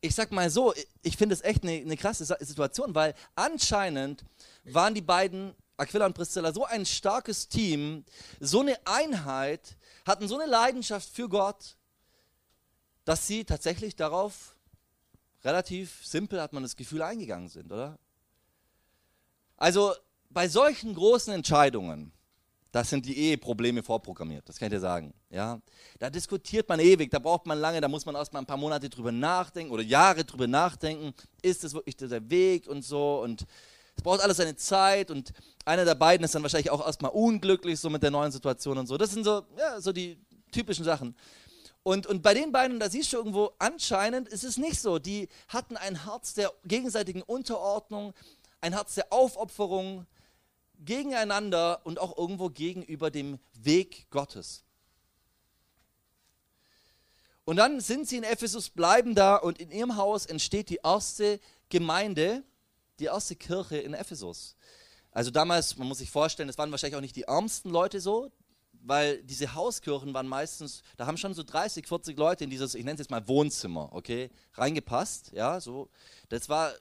ich 0.00 0.14
sag 0.14 0.30
mal 0.30 0.50
so, 0.50 0.74
ich 1.02 1.16
finde 1.16 1.34
es 1.34 1.42
echt 1.42 1.62
eine, 1.62 1.72
eine 1.72 1.96
krasse 1.96 2.24
Situation, 2.24 2.94
weil 2.94 3.14
anscheinend 3.34 4.24
waren 4.64 4.94
die 4.94 5.00
beiden, 5.00 5.54
Aquila 5.76 6.06
und 6.06 6.14
Priscilla, 6.14 6.52
so 6.52 6.64
ein 6.64 6.86
starkes 6.86 7.48
Team, 7.48 8.04
so 8.40 8.60
eine 8.60 8.78
Einheit, 8.86 9.76
hatten 10.06 10.28
so 10.28 10.38
eine 10.38 10.50
Leidenschaft 10.50 11.08
für 11.08 11.28
Gott, 11.28 11.76
dass 13.04 13.26
sie 13.26 13.44
tatsächlich 13.44 13.96
darauf 13.96 14.56
relativ 15.44 16.04
simpel, 16.04 16.40
hat 16.40 16.52
man 16.52 16.62
das 16.62 16.76
Gefühl, 16.76 17.02
eingegangen 17.02 17.48
sind, 17.48 17.72
oder? 17.72 17.98
Also 19.56 19.94
bei 20.30 20.48
solchen 20.48 20.94
großen 20.94 21.32
Entscheidungen, 21.32 22.12
das 22.76 22.90
sind 22.90 23.06
die 23.06 23.16
Eheprobleme 23.16 23.82
vorprogrammiert, 23.82 24.46
das 24.46 24.58
kann 24.58 24.66
ich 24.66 24.74
dir 24.74 24.80
sagen. 24.80 25.14
Ja? 25.30 25.62
Da 25.98 26.10
diskutiert 26.10 26.68
man 26.68 26.78
ewig, 26.78 27.10
da 27.10 27.18
braucht 27.18 27.46
man 27.46 27.58
lange, 27.58 27.80
da 27.80 27.88
muss 27.88 28.04
man 28.04 28.14
erst 28.14 28.34
mal 28.34 28.40
ein 28.40 28.46
paar 28.46 28.58
Monate 28.58 28.90
drüber 28.90 29.12
nachdenken 29.12 29.72
oder 29.72 29.82
Jahre 29.82 30.26
drüber 30.26 30.46
nachdenken, 30.46 31.14
ist 31.40 31.64
das 31.64 31.72
wirklich 31.72 31.96
der 31.96 32.28
Weg 32.28 32.68
und 32.68 32.82
so 32.82 33.22
und 33.22 33.46
es 33.96 34.02
braucht 34.02 34.20
alles 34.20 34.36
seine 34.36 34.56
Zeit 34.56 35.10
und 35.10 35.32
einer 35.64 35.86
der 35.86 35.94
beiden 35.94 36.22
ist 36.22 36.34
dann 36.34 36.42
wahrscheinlich 36.42 36.70
auch 36.70 36.84
erstmal 36.86 37.12
unglücklich 37.12 37.80
so 37.80 37.88
mit 37.88 38.02
der 38.02 38.10
neuen 38.10 38.30
Situation 38.30 38.76
und 38.76 38.86
so. 38.86 38.98
Das 38.98 39.10
sind 39.10 39.24
so, 39.24 39.44
ja, 39.56 39.80
so 39.80 39.90
die 39.90 40.18
typischen 40.52 40.84
Sachen. 40.84 41.16
Und, 41.82 42.06
und 42.06 42.20
bei 42.20 42.34
den 42.34 42.52
beiden, 42.52 42.78
da 42.78 42.90
siehst 42.90 43.10
du 43.14 43.16
irgendwo, 43.16 43.52
anscheinend 43.58 44.28
ist 44.28 44.44
es 44.44 44.58
nicht 44.58 44.82
so. 44.82 44.98
Die 44.98 45.30
hatten 45.48 45.78
ein 45.78 46.04
Herz 46.04 46.34
der 46.34 46.52
gegenseitigen 46.66 47.22
Unterordnung, 47.22 48.12
ein 48.60 48.74
Herz 48.74 48.96
der 48.96 49.10
Aufopferung, 49.14 50.04
gegeneinander 50.84 51.84
und 51.84 51.98
auch 51.98 52.16
irgendwo 52.16 52.48
gegenüber 52.50 53.10
dem 53.10 53.38
Weg 53.54 54.08
Gottes. 54.10 54.64
Und 57.44 57.56
dann 57.56 57.80
sind 57.80 58.08
sie 58.08 58.16
in 58.16 58.24
Ephesus, 58.24 58.70
bleiben 58.70 59.14
da 59.14 59.36
und 59.36 59.60
in 59.60 59.70
ihrem 59.70 59.96
Haus 59.96 60.26
entsteht 60.26 60.68
die 60.68 60.80
erste 60.82 61.38
Gemeinde, 61.68 62.42
die 62.98 63.04
erste 63.04 63.36
Kirche 63.36 63.76
in 63.76 63.94
Ephesus. 63.94 64.56
Also 65.12 65.30
damals, 65.30 65.76
man 65.76 65.86
muss 65.86 65.98
sich 65.98 66.10
vorstellen, 66.10 66.48
es 66.48 66.58
waren 66.58 66.70
wahrscheinlich 66.72 66.96
auch 66.96 67.00
nicht 67.00 67.16
die 67.16 67.22
ärmsten 67.22 67.70
Leute 67.70 68.00
so, 68.00 68.32
weil 68.82 69.22
diese 69.22 69.54
Hauskirchen 69.54 70.12
waren 70.12 70.26
meistens, 70.26 70.82
da 70.96 71.06
haben 71.06 71.16
schon 71.16 71.34
so 71.34 71.42
30, 71.42 71.86
40 71.86 72.18
Leute 72.18 72.44
in 72.44 72.50
dieses, 72.50 72.74
ich 72.74 72.84
nenne 72.84 72.94
es 72.94 73.00
jetzt 73.00 73.10
mal 73.10 73.26
Wohnzimmer, 73.28 73.88
okay, 73.92 74.28
reingepasst, 74.54 75.32
ja, 75.32 75.60
so. 75.60 75.88
Das 76.28 76.48
war, 76.48 76.72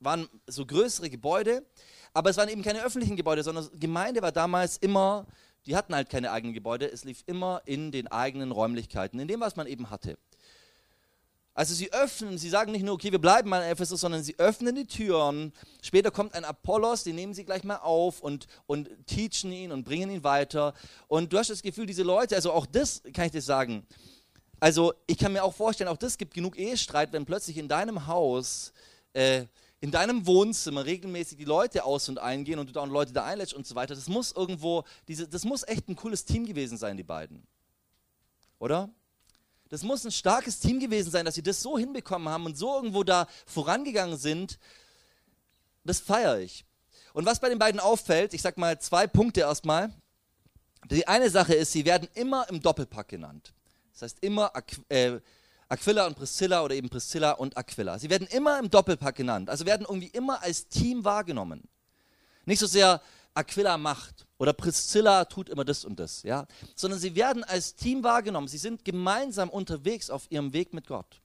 waren 0.00 0.28
so 0.46 0.66
größere 0.66 1.10
Gebäude 1.10 1.64
aber 2.16 2.30
es 2.30 2.38
waren 2.38 2.48
eben 2.48 2.62
keine 2.62 2.82
öffentlichen 2.82 3.14
Gebäude, 3.14 3.42
sondern 3.42 3.68
Gemeinde 3.78 4.22
war 4.22 4.32
damals 4.32 4.78
immer, 4.78 5.26
die 5.66 5.76
hatten 5.76 5.94
halt 5.94 6.08
keine 6.08 6.32
eigenen 6.32 6.54
Gebäude, 6.54 6.90
es 6.90 7.04
lief 7.04 7.22
immer 7.26 7.60
in 7.66 7.92
den 7.92 8.06
eigenen 8.06 8.52
Räumlichkeiten, 8.52 9.20
in 9.20 9.28
dem, 9.28 9.40
was 9.40 9.56
man 9.56 9.66
eben 9.66 9.90
hatte. 9.90 10.16
Also 11.52 11.74
sie 11.74 11.92
öffnen, 11.92 12.38
sie 12.38 12.48
sagen 12.48 12.72
nicht 12.72 12.86
nur, 12.86 12.94
okay, 12.94 13.12
wir 13.12 13.18
bleiben 13.18 13.50
mal 13.50 13.62
in 13.62 13.70
Ephesus, 13.70 14.00
sondern 14.00 14.22
sie 14.22 14.38
öffnen 14.38 14.74
die 14.74 14.86
Türen. 14.86 15.52
Später 15.82 16.10
kommt 16.10 16.34
ein 16.34 16.46
Apollos, 16.46 17.04
den 17.04 17.16
nehmen 17.16 17.34
sie 17.34 17.44
gleich 17.44 17.64
mal 17.64 17.76
auf 17.76 18.22
und, 18.22 18.46
und 18.66 18.88
teachen 19.06 19.52
ihn 19.52 19.70
und 19.70 19.84
bringen 19.84 20.08
ihn 20.08 20.24
weiter. 20.24 20.72
Und 21.08 21.34
du 21.34 21.38
hast 21.38 21.50
das 21.50 21.60
Gefühl, 21.60 21.84
diese 21.84 22.02
Leute, 22.02 22.34
also 22.34 22.50
auch 22.50 22.64
das 22.64 23.02
kann 23.12 23.26
ich 23.26 23.32
dir 23.32 23.42
sagen, 23.42 23.86
also 24.58 24.94
ich 25.06 25.18
kann 25.18 25.34
mir 25.34 25.44
auch 25.44 25.54
vorstellen, 25.54 25.88
auch 25.88 25.98
das 25.98 26.16
gibt 26.16 26.32
genug 26.32 26.56
Ehestreit, 26.58 27.12
wenn 27.12 27.26
plötzlich 27.26 27.58
in 27.58 27.68
deinem 27.68 28.06
Haus 28.06 28.72
äh, 29.12 29.44
in 29.80 29.90
deinem 29.90 30.26
Wohnzimmer 30.26 30.84
regelmäßig 30.84 31.38
die 31.38 31.44
Leute 31.44 31.84
aus 31.84 32.08
und 32.08 32.18
eingehen 32.18 32.58
und 32.58 32.68
du 32.68 32.72
dann 32.72 32.90
Leute 32.90 33.12
da 33.12 33.24
einlädst 33.24 33.54
und 33.54 33.66
so 33.66 33.74
weiter. 33.74 33.94
Das 33.94 34.08
muss 34.08 34.32
irgendwo, 34.32 34.84
diese, 35.06 35.28
das 35.28 35.44
muss 35.44 35.62
echt 35.66 35.88
ein 35.88 35.96
cooles 35.96 36.24
Team 36.24 36.46
gewesen 36.46 36.78
sein, 36.78 36.96
die 36.96 37.02
beiden. 37.02 37.46
Oder? 38.58 38.88
Das 39.68 39.82
muss 39.82 40.04
ein 40.04 40.12
starkes 40.12 40.60
Team 40.60 40.80
gewesen 40.80 41.10
sein, 41.10 41.24
dass 41.24 41.34
sie 41.34 41.42
das 41.42 41.60
so 41.60 41.76
hinbekommen 41.76 42.28
haben 42.28 42.46
und 42.46 42.56
so 42.56 42.74
irgendwo 42.74 43.02
da 43.02 43.26
vorangegangen 43.46 44.16
sind, 44.16 44.58
das 45.84 46.00
feiere 46.00 46.38
ich. 46.38 46.64
Und 47.12 47.26
was 47.26 47.40
bei 47.40 47.48
den 47.48 47.58
beiden 47.58 47.80
auffällt, 47.80 48.34
ich 48.34 48.42
sag 48.42 48.58
mal 48.58 48.78
zwei 48.80 49.06
Punkte 49.06 49.40
erstmal. 49.40 49.92
Die 50.90 51.08
eine 51.08 51.30
Sache 51.30 51.54
ist, 51.54 51.72
sie 51.72 51.84
werden 51.84 52.08
immer 52.14 52.48
im 52.48 52.60
Doppelpack 52.60 53.08
genannt. 53.08 53.54
Das 53.92 54.02
heißt 54.02 54.18
immer 54.20 54.52
äh, 54.88 55.18
Aquila 55.68 56.06
und 56.06 56.14
Priscilla 56.14 56.62
oder 56.62 56.74
eben 56.74 56.88
Priscilla 56.88 57.32
und 57.32 57.56
Aquila. 57.56 57.98
Sie 57.98 58.08
werden 58.08 58.26
immer 58.28 58.58
im 58.58 58.70
Doppelpack 58.70 59.16
genannt, 59.16 59.50
also 59.50 59.66
werden 59.66 59.86
irgendwie 59.88 60.08
immer 60.08 60.42
als 60.42 60.68
Team 60.68 61.04
wahrgenommen. 61.04 61.68
Nicht 62.44 62.60
so 62.60 62.66
sehr 62.66 63.02
Aquila 63.34 63.76
macht 63.76 64.26
oder 64.38 64.52
Priscilla 64.52 65.24
tut 65.24 65.48
immer 65.48 65.64
das 65.64 65.84
und 65.84 65.98
das, 65.98 66.22
ja, 66.22 66.46
sondern 66.74 67.00
sie 67.00 67.14
werden 67.16 67.44
als 67.44 67.74
Team 67.74 68.02
wahrgenommen. 68.04 68.48
Sie 68.48 68.58
sind 68.58 68.84
gemeinsam 68.84 69.50
unterwegs 69.50 70.08
auf 70.08 70.30
ihrem 70.30 70.52
Weg 70.52 70.72
mit 70.72 70.86
Gott. 70.86 71.20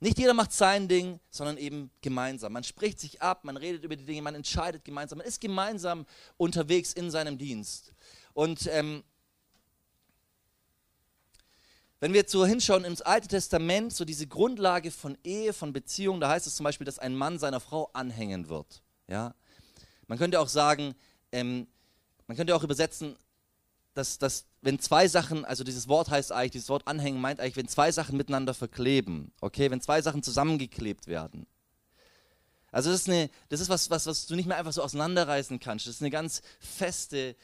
Nicht 0.00 0.18
jeder 0.18 0.34
macht 0.34 0.52
sein 0.52 0.86
Ding, 0.86 1.18
sondern 1.30 1.56
eben 1.56 1.90
gemeinsam. 2.02 2.52
Man 2.52 2.62
spricht 2.62 3.00
sich 3.00 3.20
ab, 3.20 3.44
man 3.44 3.56
redet 3.56 3.82
über 3.82 3.96
die 3.96 4.04
Dinge, 4.04 4.22
man 4.22 4.36
entscheidet 4.36 4.84
gemeinsam, 4.84 5.18
man 5.18 5.26
ist 5.26 5.40
gemeinsam 5.40 6.06
unterwegs 6.36 6.92
in 6.92 7.10
seinem 7.10 7.36
Dienst. 7.36 7.92
Und 8.32 8.68
ähm, 8.68 9.02
wenn 12.00 12.12
wir 12.12 12.20
jetzt 12.20 12.32
so 12.32 12.46
hinschauen 12.46 12.84
ins 12.84 13.02
Alte 13.02 13.28
Testament, 13.28 13.92
so 13.92 14.04
diese 14.04 14.26
Grundlage 14.26 14.90
von 14.90 15.18
Ehe, 15.24 15.52
von 15.52 15.72
Beziehung, 15.72 16.20
da 16.20 16.28
heißt 16.28 16.46
es 16.46 16.56
zum 16.56 16.64
Beispiel, 16.64 16.84
dass 16.84 16.98
ein 16.98 17.14
Mann 17.14 17.38
seiner 17.38 17.60
Frau 17.60 17.90
anhängen 17.92 18.48
wird. 18.48 18.82
Ja? 19.08 19.34
Man 20.06 20.18
könnte 20.18 20.40
auch 20.40 20.48
sagen, 20.48 20.94
ähm, 21.32 21.66
man 22.26 22.36
könnte 22.36 22.54
auch 22.54 22.62
übersetzen, 22.62 23.16
dass, 23.94 24.18
dass 24.18 24.46
wenn 24.62 24.78
zwei 24.78 25.08
Sachen, 25.08 25.44
also 25.44 25.64
dieses 25.64 25.88
Wort 25.88 26.08
heißt 26.08 26.30
eigentlich, 26.30 26.52
dieses 26.52 26.68
Wort 26.68 26.86
anhängen 26.86 27.20
meint 27.20 27.40
eigentlich, 27.40 27.56
wenn 27.56 27.68
zwei 27.68 27.90
Sachen 27.90 28.16
miteinander 28.16 28.54
verkleben, 28.54 29.32
okay, 29.40 29.70
wenn 29.70 29.80
zwei 29.80 30.00
Sachen 30.02 30.22
zusammengeklebt 30.22 31.08
werden. 31.08 31.46
Also 32.70 32.90
das 32.90 33.00
ist, 33.00 33.08
eine, 33.08 33.30
das 33.48 33.60
ist 33.60 33.70
was, 33.70 33.90
was, 33.90 34.06
was 34.06 34.26
du 34.26 34.36
nicht 34.36 34.46
mehr 34.46 34.58
einfach 34.58 34.72
so 34.72 34.82
auseinanderreißen 34.82 35.58
kannst. 35.58 35.86
Das 35.86 35.94
ist 35.96 36.02
eine 36.02 36.10
ganz 36.10 36.42
feste 36.60 37.34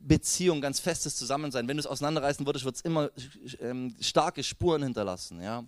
Beziehung, 0.00 0.60
ganz 0.60 0.80
festes 0.80 1.16
Zusammensein. 1.16 1.68
Wenn 1.68 1.76
du 1.76 1.80
es 1.80 1.86
auseinanderreißen 1.86 2.44
würdest, 2.46 2.64
wird 2.64 2.76
es 2.76 2.80
immer 2.80 3.10
ähm, 3.60 3.94
starke 4.00 4.42
Spuren 4.42 4.82
hinterlassen. 4.82 5.42
Ja? 5.42 5.64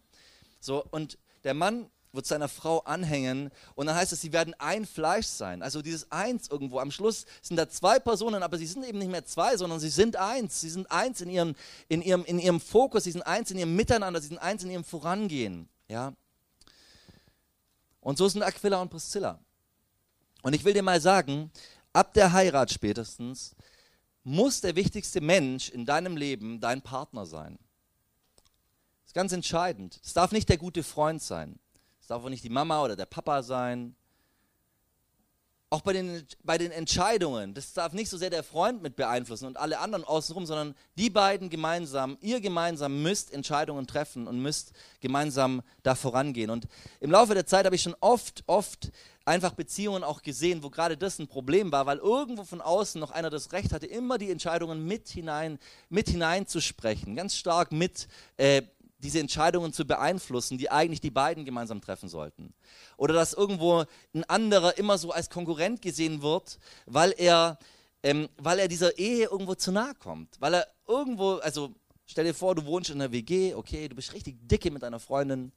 So, 0.59 0.85
und 0.91 1.19
der 1.45 1.55
Mann 1.55 1.91
wird 2.13 2.27
seiner 2.27 2.49
Frau 2.49 2.81
anhängen 2.81 3.51
und 3.75 3.87
dann 3.87 3.97
heißt 3.97 4.13
es, 4.13 4.21
sie 4.21 4.33
werden 4.33 4.55
ein 4.59 4.85
Fleisch 4.85 5.27
sein. 5.27 5.63
Also 5.63 5.81
dieses 5.81 6.11
Eins 6.13 6.49
irgendwo. 6.49 6.79
Am 6.79 6.91
Schluss 6.91 7.25
sind 7.41 7.57
da 7.57 7.69
zwei 7.69 7.99
Personen, 7.99 8.43
aber 8.43 8.59
sie 8.59 8.67
sind 8.67 8.85
eben 8.85 8.99
nicht 8.99 9.11
mehr 9.11 9.25
zwei, 9.25 9.57
sondern 9.57 9.81
sie 9.81 9.89
sind 9.89 10.17
eins. 10.17 10.61
Sie 10.61 10.69
sind 10.69 10.91
eins 10.91 11.21
in 11.21 11.31
ihrem, 11.31 11.55
in 11.89 12.03
ihrem, 12.03 12.25
in 12.25 12.39
ihrem 12.39 12.61
Fokus, 12.61 13.05
sie 13.05 13.13
sind 13.13 13.23
eins 13.23 13.51
in 13.51 13.59
ihrem 13.59 13.75
Miteinander, 13.75 14.21
sie 14.21 14.29
sind 14.29 14.39
eins 14.39 14.63
in 14.63 14.71
ihrem 14.71 14.85
Vorangehen. 14.85 15.69
Ja? 15.89 16.13
Und 18.01 18.19
so 18.19 18.29
sind 18.29 18.43
Aquila 18.43 18.83
und 18.83 18.91
Priscilla. 18.91 19.39
Und 20.43 20.55
ich 20.55 20.65
will 20.65 20.75
dir 20.75 20.83
mal 20.83 21.01
sagen, 21.01 21.51
ab 21.93 22.13
der 22.15 22.33
Heirat 22.33 22.71
spätestens 22.71 23.55
muss 24.25 24.61
der 24.61 24.77
wichtigste 24.77 25.21
Mensch 25.21 25.69
in 25.71 25.85
deinem 25.85 26.17
Leben 26.17 26.61
dein 26.61 26.83
Partner 26.83 27.27
sein. 27.27 27.59
Das 28.37 29.09
ist 29.09 29.15
ganz 29.15 29.33
entscheidend. 29.33 30.01
Es 30.03 30.13
darf 30.13 30.33
nicht 30.33 30.49
der 30.49 30.59
gute 30.59 30.83
Freund 30.83 31.23
sein. 31.23 31.59
Es 32.01 32.07
darf 32.07 32.25
auch 32.25 32.29
nicht 32.29 32.45
die 32.45 32.51
Mama 32.51 32.83
oder 32.83 32.97
der 32.97 33.07
Papa 33.07 33.43
sein. 33.43 33.97
Auch 35.73 35.81
bei 35.81 35.95
den, 35.95 36.27
bei 36.45 36.59
den 36.59 36.71
Entscheidungen, 36.71 37.55
das 37.55 37.73
darf 37.73 37.95
nicht 37.95 38.11
so 38.11 38.19
sehr 38.19 38.29
der 38.29 38.43
Freund 38.43 38.83
mit 38.83 38.95
beeinflussen 38.95 39.47
und 39.47 39.57
alle 39.57 39.79
anderen 39.79 40.05
außenrum, 40.05 40.45
sondern 40.45 40.75
die 40.99 41.09
beiden 41.09 41.49
gemeinsam, 41.49 42.19
ihr 42.21 42.43
gemeinsam 42.43 43.03
müsst 43.03 43.33
Entscheidungen 43.33 43.87
treffen 43.87 44.27
und 44.27 44.39
müsst 44.39 44.73
gemeinsam 45.01 45.63
da 45.83 45.95
vorangehen. 45.95 46.51
Und 46.51 46.69
im 47.01 47.11
Laufe 47.11 47.33
der 47.33 47.47
Zeit 47.47 47.65
habe 47.65 47.75
ich 47.75 47.81
schon 47.81 47.97
oft, 48.01 48.45
oft 48.47 48.93
einfach 49.25 49.55
Beziehungen 49.55 50.05
auch 50.05 50.21
gesehen, 50.21 50.63
wo 50.63 50.69
gerade 50.69 50.99
das 50.99 51.19
ein 51.19 51.27
Problem 51.27 51.73
war, 51.73 51.87
weil 51.87 51.97
irgendwo 51.97 52.45
von 52.45 52.61
außen 52.61 53.01
noch 53.01 53.11
einer 53.11 53.31
das 53.31 53.53
Recht 53.53 53.73
hatte, 53.73 53.87
immer 53.87 54.19
die 54.19 54.31
Entscheidungen 54.31 54.85
mit 54.85 55.09
hinein, 55.09 55.59
mit 55.89 56.11
hineinzusprechen, 56.11 57.17
ganz 57.17 57.35
stark 57.35 57.73
mit 57.73 58.09
äh, 58.37 58.61
diese 59.03 59.21
Entscheidungen 59.21 59.73
zu 59.73 59.85
beeinflussen, 59.85 60.59
die 60.59 60.71
eigentlich 60.71 61.01
die 61.01 61.11
beiden 61.11 61.45
gemeinsam 61.45 61.81
treffen 61.81 62.09
sollten. 62.09 62.55
Oder 62.97 63.15
dass 63.15 63.33
irgendwo 63.33 63.85
ein 64.15 64.25
anderer 64.25 64.79
immer 64.79 64.99
so 64.99 65.11
als 65.11 65.29
Konkurrent 65.29 65.83
gesehen 65.83 66.23
wird, 66.23 66.59
weil 66.87 67.15
er, 67.19 67.59
ähm, 68.03 68.29
weil 68.39 68.59
er 68.59 68.69
dieser 68.69 68.99
Ehe 68.99 69.25
irgendwo 69.25 69.55
zu 69.55 69.73
nahe 69.73 69.95
kommt. 69.95 70.41
Weil 70.41 70.55
er 70.55 70.69
irgendwo, 70.87 71.35
also 71.37 71.75
stell 72.07 72.25
dir 72.25 72.35
vor, 72.35 72.55
du 72.55 72.65
wohnst 72.65 72.91
in 72.91 73.01
einer 73.01 73.13
WG, 73.13 73.55
okay, 73.55 73.89
du 73.89 73.97
bist 73.97 74.13
richtig 74.13 74.37
dicke 74.41 74.71
mit 74.71 74.83
deiner 74.83 75.01
Freundin 75.01 75.53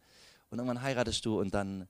und 0.50 0.58
irgendwann 0.58 0.82
heiratest 0.82 1.26
du 1.26 1.40
und 1.40 1.54
dann 1.54 1.88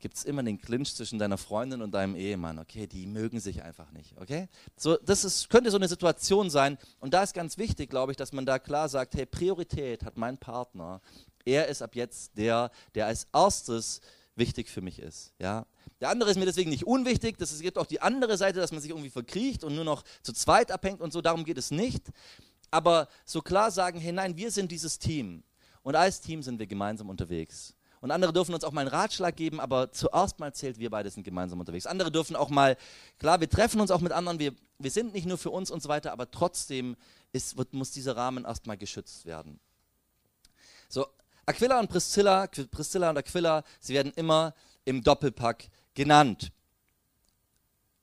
gibt 0.00 0.16
es 0.16 0.24
immer 0.24 0.42
den 0.42 0.60
Clinch 0.60 0.94
zwischen 0.94 1.18
deiner 1.18 1.38
Freundin 1.38 1.82
und 1.82 1.92
deinem 1.92 2.16
Ehemann. 2.16 2.58
Okay, 2.58 2.86
die 2.86 3.06
mögen 3.06 3.40
sich 3.40 3.62
einfach 3.62 3.90
nicht. 3.92 4.14
Okay, 4.18 4.48
so 4.76 4.96
das 4.96 5.24
ist, 5.24 5.50
könnte 5.50 5.70
so 5.70 5.76
eine 5.76 5.88
Situation 5.88 6.50
sein. 6.50 6.78
Und 7.00 7.14
da 7.14 7.22
ist 7.22 7.34
ganz 7.34 7.58
wichtig, 7.58 7.90
glaube 7.90 8.12
ich, 8.12 8.16
dass 8.16 8.32
man 8.32 8.46
da 8.46 8.58
klar 8.58 8.88
sagt: 8.88 9.14
Hey, 9.14 9.26
Priorität 9.26 10.04
hat 10.04 10.16
mein 10.16 10.38
Partner. 10.38 11.00
Er 11.44 11.68
ist 11.68 11.82
ab 11.82 11.94
jetzt 11.94 12.38
der, 12.38 12.70
der 12.94 13.06
als 13.06 13.26
erstes 13.32 14.00
wichtig 14.36 14.70
für 14.70 14.80
mich 14.80 14.98
ist. 14.98 15.34
Ja, 15.38 15.66
der 16.00 16.08
andere 16.08 16.30
ist 16.30 16.38
mir 16.38 16.46
deswegen 16.46 16.70
nicht 16.70 16.86
unwichtig. 16.86 17.36
Das, 17.38 17.52
es 17.52 17.60
gibt 17.60 17.76
auch 17.76 17.86
die 17.86 18.00
andere 18.00 18.36
Seite, 18.38 18.60
dass 18.60 18.72
man 18.72 18.80
sich 18.80 18.90
irgendwie 18.90 19.10
verkriecht 19.10 19.64
und 19.64 19.74
nur 19.74 19.84
noch 19.84 20.02
zu 20.22 20.32
zweit 20.32 20.70
abhängt 20.70 21.02
und 21.02 21.12
so. 21.12 21.20
Darum 21.20 21.44
geht 21.44 21.58
es 21.58 21.70
nicht. 21.70 22.10
Aber 22.70 23.08
so 23.26 23.42
klar 23.42 23.70
sagen: 23.70 24.00
Hey, 24.00 24.12
nein, 24.12 24.36
wir 24.36 24.50
sind 24.50 24.72
dieses 24.72 24.98
Team. 24.98 25.44
Und 25.82 25.94
als 25.94 26.22
Team 26.22 26.42
sind 26.42 26.58
wir 26.58 26.66
gemeinsam 26.66 27.10
unterwegs. 27.10 27.74
Und 28.04 28.10
andere 28.10 28.34
dürfen 28.34 28.54
uns 28.54 28.64
auch 28.64 28.72
mal 28.72 28.82
einen 28.82 28.90
Ratschlag 28.90 29.34
geben, 29.34 29.60
aber 29.60 29.90
zuerst 29.90 30.38
mal 30.38 30.52
zählt, 30.52 30.78
wir 30.78 30.90
beide 30.90 31.08
sind 31.08 31.24
gemeinsam 31.24 31.58
unterwegs. 31.58 31.86
Andere 31.86 32.12
dürfen 32.12 32.36
auch 32.36 32.50
mal, 32.50 32.76
klar, 33.18 33.40
wir 33.40 33.48
treffen 33.48 33.80
uns 33.80 33.90
auch 33.90 34.02
mit 34.02 34.12
anderen, 34.12 34.38
wir, 34.38 34.52
wir 34.78 34.90
sind 34.90 35.14
nicht 35.14 35.24
nur 35.24 35.38
für 35.38 35.48
uns 35.48 35.70
und 35.70 35.82
so 35.82 35.88
weiter, 35.88 36.12
aber 36.12 36.30
trotzdem 36.30 36.96
ist, 37.32 37.56
wird, 37.56 37.72
muss 37.72 37.92
dieser 37.92 38.14
Rahmen 38.14 38.44
erstmal 38.44 38.76
geschützt 38.76 39.24
werden. 39.24 39.58
So, 40.90 41.06
Aquila 41.46 41.80
und 41.80 41.88
Priscilla, 41.88 42.46
Priscilla 42.46 43.08
und 43.08 43.16
Aquila, 43.16 43.64
sie 43.80 43.94
werden 43.94 44.12
immer 44.16 44.52
im 44.84 45.02
Doppelpack 45.02 45.70
genannt 45.94 46.52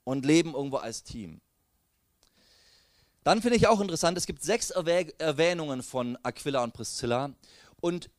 und 0.03 0.25
leben 0.25 0.55
irgendwo 0.55 0.77
als 0.77 1.03
Team. 1.03 1.41
Dann 3.23 3.39
finde 3.43 3.57
ich 3.57 3.67
auch 3.67 3.79
interessant, 3.79 4.17
es 4.17 4.25
gibt 4.25 4.41
sechs 4.41 4.71
Erwähnungen 4.71 5.83
von 5.83 6.17
Aquila 6.23 6.63
und 6.63 6.73
Priscilla 6.73 7.35
und 7.81 8.09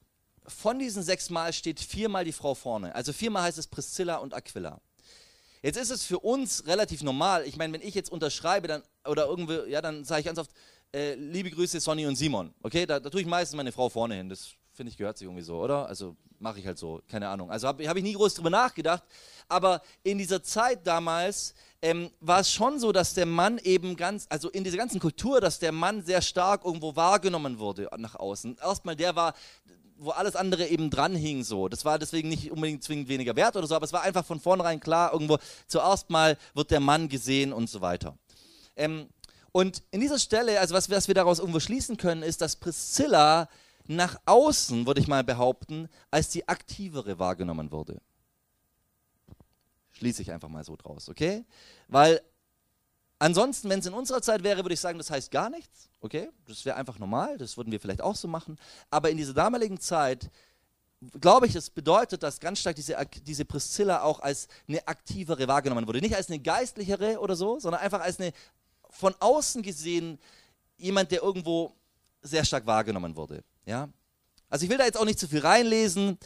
von 0.46 0.78
diesen 0.78 1.02
sechs 1.02 1.30
Mal 1.30 1.52
steht 1.52 1.80
viermal 1.80 2.25
die 2.25 2.32
Frau 2.32 2.54
vorne. 2.54 2.94
Also 2.94 3.12
viermal 3.12 3.44
heißt 3.44 3.58
es 3.58 3.66
Priscilla 3.66 4.16
und 4.16 4.34
Aquila. 4.34 4.80
Jetzt 5.62 5.76
ist 5.76 5.90
es 5.90 6.04
für 6.04 6.18
uns 6.18 6.66
relativ 6.66 7.02
normal. 7.02 7.46
Ich 7.46 7.56
meine, 7.56 7.72
wenn 7.72 7.82
ich 7.82 7.94
jetzt 7.94 8.11
unterschreibe, 8.11 8.66
dann 8.66 8.82
oder 9.06 9.26
irgendwie, 9.26 9.70
ja, 9.70 9.80
dann 9.80 10.04
sage 10.04 10.20
ich 10.20 10.26
ganz 10.26 10.38
oft, 10.38 10.50
äh, 10.92 11.14
liebe 11.14 11.50
Grüße 11.50 11.80
Sonny 11.80 12.06
und 12.06 12.16
Simon. 12.16 12.52
Okay, 12.62 12.84
da, 12.84 12.99
da 12.99 13.08
tue 13.08 13.20
ich 13.20 13.26
meistens 13.26 13.56
meine 13.56 13.72
Frau 13.72 13.88
vorne 13.88 14.16
hin. 14.16 14.28
Das 14.28 14.54
finde 14.72 14.90
ich 14.90 14.96
gehört 14.96 15.18
sich 15.18 15.26
irgendwie 15.26 15.44
so, 15.44 15.61
oder? 15.61 15.87
Also 15.87 16.16
mache 16.38 16.58
ich 16.58 16.66
halt 16.66 16.78
so, 16.78 17.00
keine 17.08 17.28
Ahnung. 17.28 17.50
Also 17.50 17.68
habe 17.68 17.87
hab 17.88 17.96
ich 17.96 18.02
nie 18.02 18.14
groß 18.14 18.34
drüber 18.34 18.50
nachgedacht. 18.50 19.04
Aber 19.49 19.82
in 20.02 20.18
dieser 20.18 20.42
Zeit 20.42 20.87
damals 20.87 21.54
ähm, 21.80 22.11
war 22.20 22.40
es 22.40 22.50
schon 22.50 22.78
so, 22.80 22.90
dass 22.90 23.14
der 23.14 23.26
Mann 23.26 23.58
eben 23.58 23.96
ganz, 23.96 24.26
also 24.28 24.50
in 24.50 24.64
dieser 24.64 24.76
ganzen 24.76 25.00
Kultur, 25.00 25.40
dass 25.40 25.58
der 25.58 25.72
Mann 25.72 26.02
sehr 26.04 26.22
stark 26.22 26.64
irgendwo 26.64 26.96
wahrgenommen 26.96 27.58
wurde 27.58 27.88
nach 27.96 28.16
außen. 28.16 28.58
Erstmal 28.58 28.96
der 28.96 29.14
war, 29.14 29.34
wo 29.96 30.11
alles 30.11 30.37
andere 30.37 30.66
eben 30.66 30.90
dran 30.90 31.14
hing 31.14 31.44
so. 31.44 31.68
Das 31.68 31.84
war 31.84 31.99
deswegen 31.99 32.28
nicht 32.28 32.50
unbedingt 32.50 32.82
zwingend 32.82 33.08
weniger 33.08 33.37
wert 33.37 33.56
oder 33.56 33.66
so, 33.66 33.75
aber 33.75 33.84
es 33.84 33.92
war 33.92 34.02
einfach 34.02 34.25
von 34.25 34.40
vornherein 34.40 34.80
klar, 34.80 35.12
irgendwo 35.12 35.38
zuerst 35.66 36.11
mal 36.11 36.37
wird 36.54 36.70
der 36.70 36.80
Mann 36.80 37.08
gesehen 37.08 37.52
und 37.52 37.70
so 37.70 37.80
weiter. 37.80 38.16
Ähm, 38.76 39.08
und 39.52 39.82
in 39.90 40.00
dieser 40.00 40.18
Stelle, 40.18 40.61
also 40.61 40.75
was, 40.75 40.90
was 40.90 41.08
wir 41.08 41.14
daraus 41.14 41.38
irgendwo 41.38 41.61
schließen 41.61 41.99
können, 41.99 42.22
ist, 42.22 42.40
dass 42.40 42.56
Priscilla 42.56 43.49
nach 43.87 44.16
außen, 44.25 44.87
würde 44.87 45.00
ich 45.00 45.08
mal 45.08 45.25
behaupten, 45.25 45.88
als 46.11 46.30
die 46.30 46.49
aktivere 46.49 47.18
wahrgenommen 47.18 47.70
wurde. 47.70 48.00
Schließe 49.92 50.22
ich 50.22 50.32
einfach 50.32 50.49
mal 50.49 50.64
so 50.64 50.76
draus, 50.76 51.08
okay? 51.08 51.44
Weil 51.88 52.22
Ansonsten, 53.22 53.70
wenn 53.70 53.78
es 53.78 53.86
in 53.86 53.94
unserer 53.94 54.20
Zeit 54.20 54.42
wäre, 54.42 54.64
würde 54.64 54.74
ich 54.74 54.80
sagen, 54.80 54.98
das 54.98 55.08
heißt 55.08 55.30
gar 55.30 55.48
nichts. 55.48 55.88
Okay, 56.00 56.28
das 56.48 56.64
wäre 56.64 56.74
einfach 56.74 56.98
normal, 56.98 57.38
das 57.38 57.56
würden 57.56 57.70
wir 57.70 57.78
vielleicht 57.78 58.00
auch 58.00 58.16
so 58.16 58.26
machen. 58.26 58.58
Aber 58.90 59.10
in 59.10 59.16
dieser 59.16 59.32
damaligen 59.32 59.78
Zeit, 59.78 60.28
glaube 61.20 61.46
ich, 61.46 61.52
das 61.52 61.70
bedeutet, 61.70 62.24
dass 62.24 62.40
ganz 62.40 62.58
stark 62.58 62.74
diese, 62.74 62.96
diese 63.24 63.44
Priscilla 63.44 64.02
auch 64.02 64.18
als 64.18 64.48
eine 64.66 64.88
aktivere 64.88 65.46
wahrgenommen 65.46 65.86
wurde. 65.86 66.00
Nicht 66.00 66.16
als 66.16 66.30
eine 66.30 66.40
geistlichere 66.40 67.20
oder 67.20 67.36
so, 67.36 67.60
sondern 67.60 67.80
einfach 67.80 68.00
als 68.00 68.18
eine 68.18 68.32
von 68.90 69.14
außen 69.20 69.62
gesehen 69.62 70.18
jemand, 70.76 71.12
der 71.12 71.22
irgendwo 71.22 71.76
sehr 72.22 72.44
stark 72.44 72.66
wahrgenommen 72.66 73.14
wurde. 73.14 73.44
Ja? 73.66 73.88
Also 74.48 74.64
ich 74.64 74.70
will 74.70 74.78
da 74.78 74.84
jetzt 74.84 74.98
auch 74.98 75.04
nicht 75.04 75.20
zu 75.20 75.28
viel 75.28 75.42
reinlesen, 75.42 76.18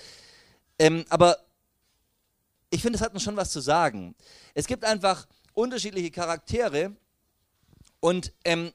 ähm, 0.79 1.05
aber 1.11 1.37
ich 2.71 2.81
finde, 2.81 2.97
es 2.97 3.05
hat 3.05 3.13
uns 3.13 3.23
schon 3.23 3.37
was 3.37 3.51
zu 3.51 3.61
sagen. 3.61 4.15
Es 4.55 4.67
gibt 4.67 4.83
einfach 4.83 5.27
unterschiedliche 5.57 6.11
Charaktere 6.11 6.95
und 8.01 8.33
ähm, 8.45 8.73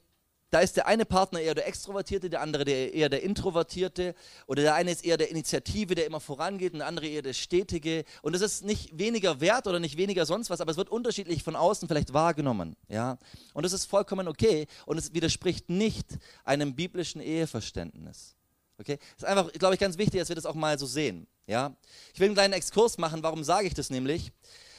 da 0.49 0.59
ist 0.59 0.75
der 0.75 0.85
eine 0.85 1.05
Partner 1.05 1.39
eher 1.39 1.55
der 1.55 1.65
Extrovertierte, 1.65 2.29
der 2.29 2.41
andere 2.41 2.65
der, 2.65 2.93
eher 2.93 3.07
der 3.07 3.23
Introvertierte 3.23 4.13
oder 4.47 4.63
der 4.63 4.75
eine 4.75 4.91
ist 4.91 5.05
eher 5.05 5.15
der 5.15 5.29
Initiative, 5.29 5.95
der 5.95 6.05
immer 6.05 6.19
vorangeht 6.19 6.73
und 6.73 6.79
der 6.79 6.87
andere 6.87 7.07
eher 7.07 7.21
der 7.21 7.31
Stetige. 7.31 8.03
Und 8.21 8.33
das 8.33 8.41
ist 8.41 8.65
nicht 8.65 8.97
weniger 8.99 9.39
wert 9.39 9.67
oder 9.67 9.79
nicht 9.79 9.95
weniger 9.95 10.25
sonst 10.25 10.49
was, 10.49 10.59
aber 10.59 10.71
es 10.71 10.77
wird 10.77 10.89
unterschiedlich 10.89 11.41
von 11.43 11.55
außen 11.55 11.87
vielleicht 11.87 12.11
wahrgenommen. 12.11 12.75
Ja? 12.89 13.17
Und 13.53 13.63
das 13.63 13.71
ist 13.71 13.85
vollkommen 13.85 14.27
okay 14.27 14.67
und 14.85 14.97
es 14.97 15.13
widerspricht 15.13 15.69
nicht 15.69 16.17
einem 16.43 16.75
biblischen 16.75 17.21
Eheverständnis. 17.21 18.35
Okay? 18.77 18.97
Ist 19.15 19.23
einfach, 19.23 19.53
glaube 19.53 19.75
ich, 19.75 19.79
ganz 19.79 19.97
wichtig, 19.97 20.19
dass 20.19 20.27
wir 20.27 20.35
das 20.35 20.45
auch 20.45 20.55
mal 20.55 20.77
so 20.77 20.85
sehen. 20.85 21.27
Ja? 21.47 21.73
Ich 22.13 22.19
will 22.19 22.27
einen 22.27 22.35
kleinen 22.35 22.53
Exkurs 22.53 22.97
machen, 22.97 23.23
warum 23.23 23.45
sage 23.45 23.67
ich 23.67 23.73
das 23.73 23.89
nämlich? 23.89 24.33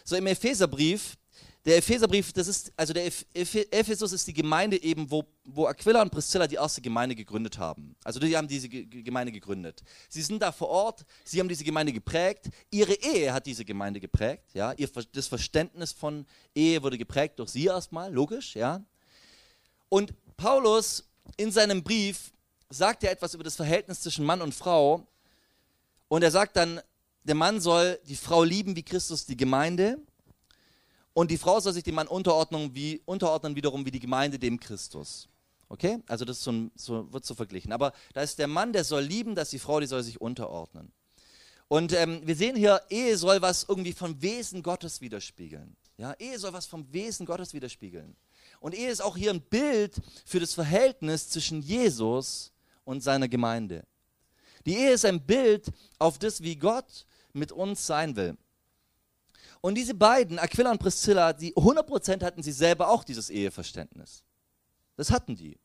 So 0.04 0.16
im 0.16 0.26
Epheserbrief, 0.26 1.16
der 1.64 1.76
Epheserbrief, 1.76 2.32
das 2.32 2.48
ist, 2.48 2.72
also 2.76 2.92
der 2.92 3.06
Ephesus 3.06 4.12
ist 4.12 4.26
die 4.26 4.32
Gemeinde 4.32 4.82
eben, 4.82 5.08
wo, 5.08 5.24
wo 5.44 5.66
Aquila 5.66 6.02
und 6.02 6.10
Priscilla 6.10 6.48
die 6.48 6.56
erste 6.56 6.80
Gemeinde 6.80 7.14
gegründet 7.14 7.56
haben. 7.56 7.94
Also 8.02 8.18
die 8.18 8.36
haben 8.36 8.48
diese 8.48 8.68
Gemeinde 8.68 9.30
gegründet. 9.30 9.82
Sie 10.08 10.22
sind 10.22 10.42
da 10.42 10.50
vor 10.50 10.68
Ort, 10.68 11.04
sie 11.24 11.38
haben 11.38 11.48
diese 11.48 11.62
Gemeinde 11.62 11.92
geprägt. 11.92 12.50
Ihre 12.70 12.94
Ehe 12.94 13.32
hat 13.32 13.46
diese 13.46 13.64
Gemeinde 13.64 14.00
geprägt. 14.00 14.54
Ja? 14.54 14.72
Ihr, 14.72 14.88
das 15.12 15.28
Verständnis 15.28 15.92
von 15.92 16.26
Ehe 16.52 16.82
wurde 16.82 16.98
geprägt 16.98 17.38
durch 17.38 17.50
sie 17.50 17.66
erstmal, 17.66 18.12
logisch. 18.12 18.56
Ja? 18.56 18.82
Und 19.88 20.12
Paulus 20.36 21.04
in 21.36 21.52
seinem 21.52 21.84
Brief 21.84 22.32
sagt 22.70 23.04
er 23.04 23.12
etwas 23.12 23.34
über 23.34 23.44
das 23.44 23.54
Verhältnis 23.54 24.00
zwischen 24.00 24.24
Mann 24.24 24.42
und 24.42 24.52
Frau. 24.52 25.06
Und 26.08 26.24
er 26.24 26.32
sagt 26.32 26.56
dann, 26.56 26.80
der 27.22 27.36
Mann 27.36 27.60
soll 27.60 28.00
die 28.08 28.16
Frau 28.16 28.42
lieben 28.42 28.74
wie 28.74 28.82
Christus 28.82 29.26
die 29.26 29.36
Gemeinde 29.36 29.98
und 31.14 31.30
die 31.30 31.38
Frau 31.38 31.60
soll 31.60 31.72
sich 31.72 31.84
dem 31.84 31.96
Mann 31.96 32.08
unterordnen, 32.08 32.74
wie, 32.74 33.02
unterordnen 33.04 33.54
wiederum 33.54 33.84
wie 33.84 33.90
die 33.90 34.00
Gemeinde 34.00 34.38
dem 34.38 34.58
Christus. 34.58 35.28
Okay? 35.68 35.98
Also 36.06 36.24
das 36.24 36.42
so, 36.42 36.70
so, 36.74 37.12
wird 37.12 37.24
so 37.24 37.34
verglichen. 37.34 37.72
Aber 37.72 37.92
da 38.14 38.22
ist 38.22 38.38
der 38.38 38.48
Mann, 38.48 38.72
der 38.72 38.84
soll 38.84 39.02
lieben, 39.02 39.34
dass 39.34 39.50
die 39.50 39.58
Frau, 39.58 39.80
die 39.80 39.86
soll 39.86 40.02
sich 40.02 40.20
unterordnen. 40.20 40.92
Und 41.68 41.92
ähm, 41.94 42.20
wir 42.24 42.36
sehen 42.36 42.56
hier, 42.56 42.82
Ehe 42.90 43.16
soll 43.16 43.40
was 43.40 43.64
irgendwie 43.68 43.94
vom 43.94 44.20
Wesen 44.20 44.62
Gottes 44.62 45.00
widerspiegeln. 45.00 45.74
Ja, 45.96 46.14
Ehe 46.18 46.38
soll 46.38 46.52
was 46.52 46.66
vom 46.66 46.90
Wesen 46.92 47.24
Gottes 47.24 47.54
widerspiegeln. 47.54 48.14
Und 48.60 48.74
Ehe 48.74 48.90
ist 48.90 49.02
auch 49.02 49.16
hier 49.16 49.30
ein 49.30 49.40
Bild 49.40 49.94
für 50.26 50.40
das 50.40 50.52
Verhältnis 50.52 51.30
zwischen 51.30 51.62
Jesus 51.62 52.52
und 52.84 53.02
seiner 53.02 53.28
Gemeinde. 53.28 53.84
Die 54.66 54.76
Ehe 54.76 54.92
ist 54.92 55.04
ein 55.04 55.24
Bild 55.24 55.66
auf 55.98 56.18
das, 56.18 56.42
wie 56.42 56.56
Gott 56.56 57.06
mit 57.32 57.52
uns 57.52 57.86
sein 57.86 58.16
will. 58.16 58.36
Und 59.62 59.76
diese 59.76 59.94
beiden, 59.94 60.40
Aquila 60.40 60.72
und 60.72 60.80
Priscilla, 60.80 61.32
die 61.32 61.54
100% 61.54 62.22
hatten 62.24 62.42
sie 62.42 62.52
selber 62.52 62.88
auch 62.88 63.04
dieses 63.04 63.30
Eheverständnis. 63.30 64.24
Das 64.96 65.10
hatten 65.10 65.36
die. 65.36 65.56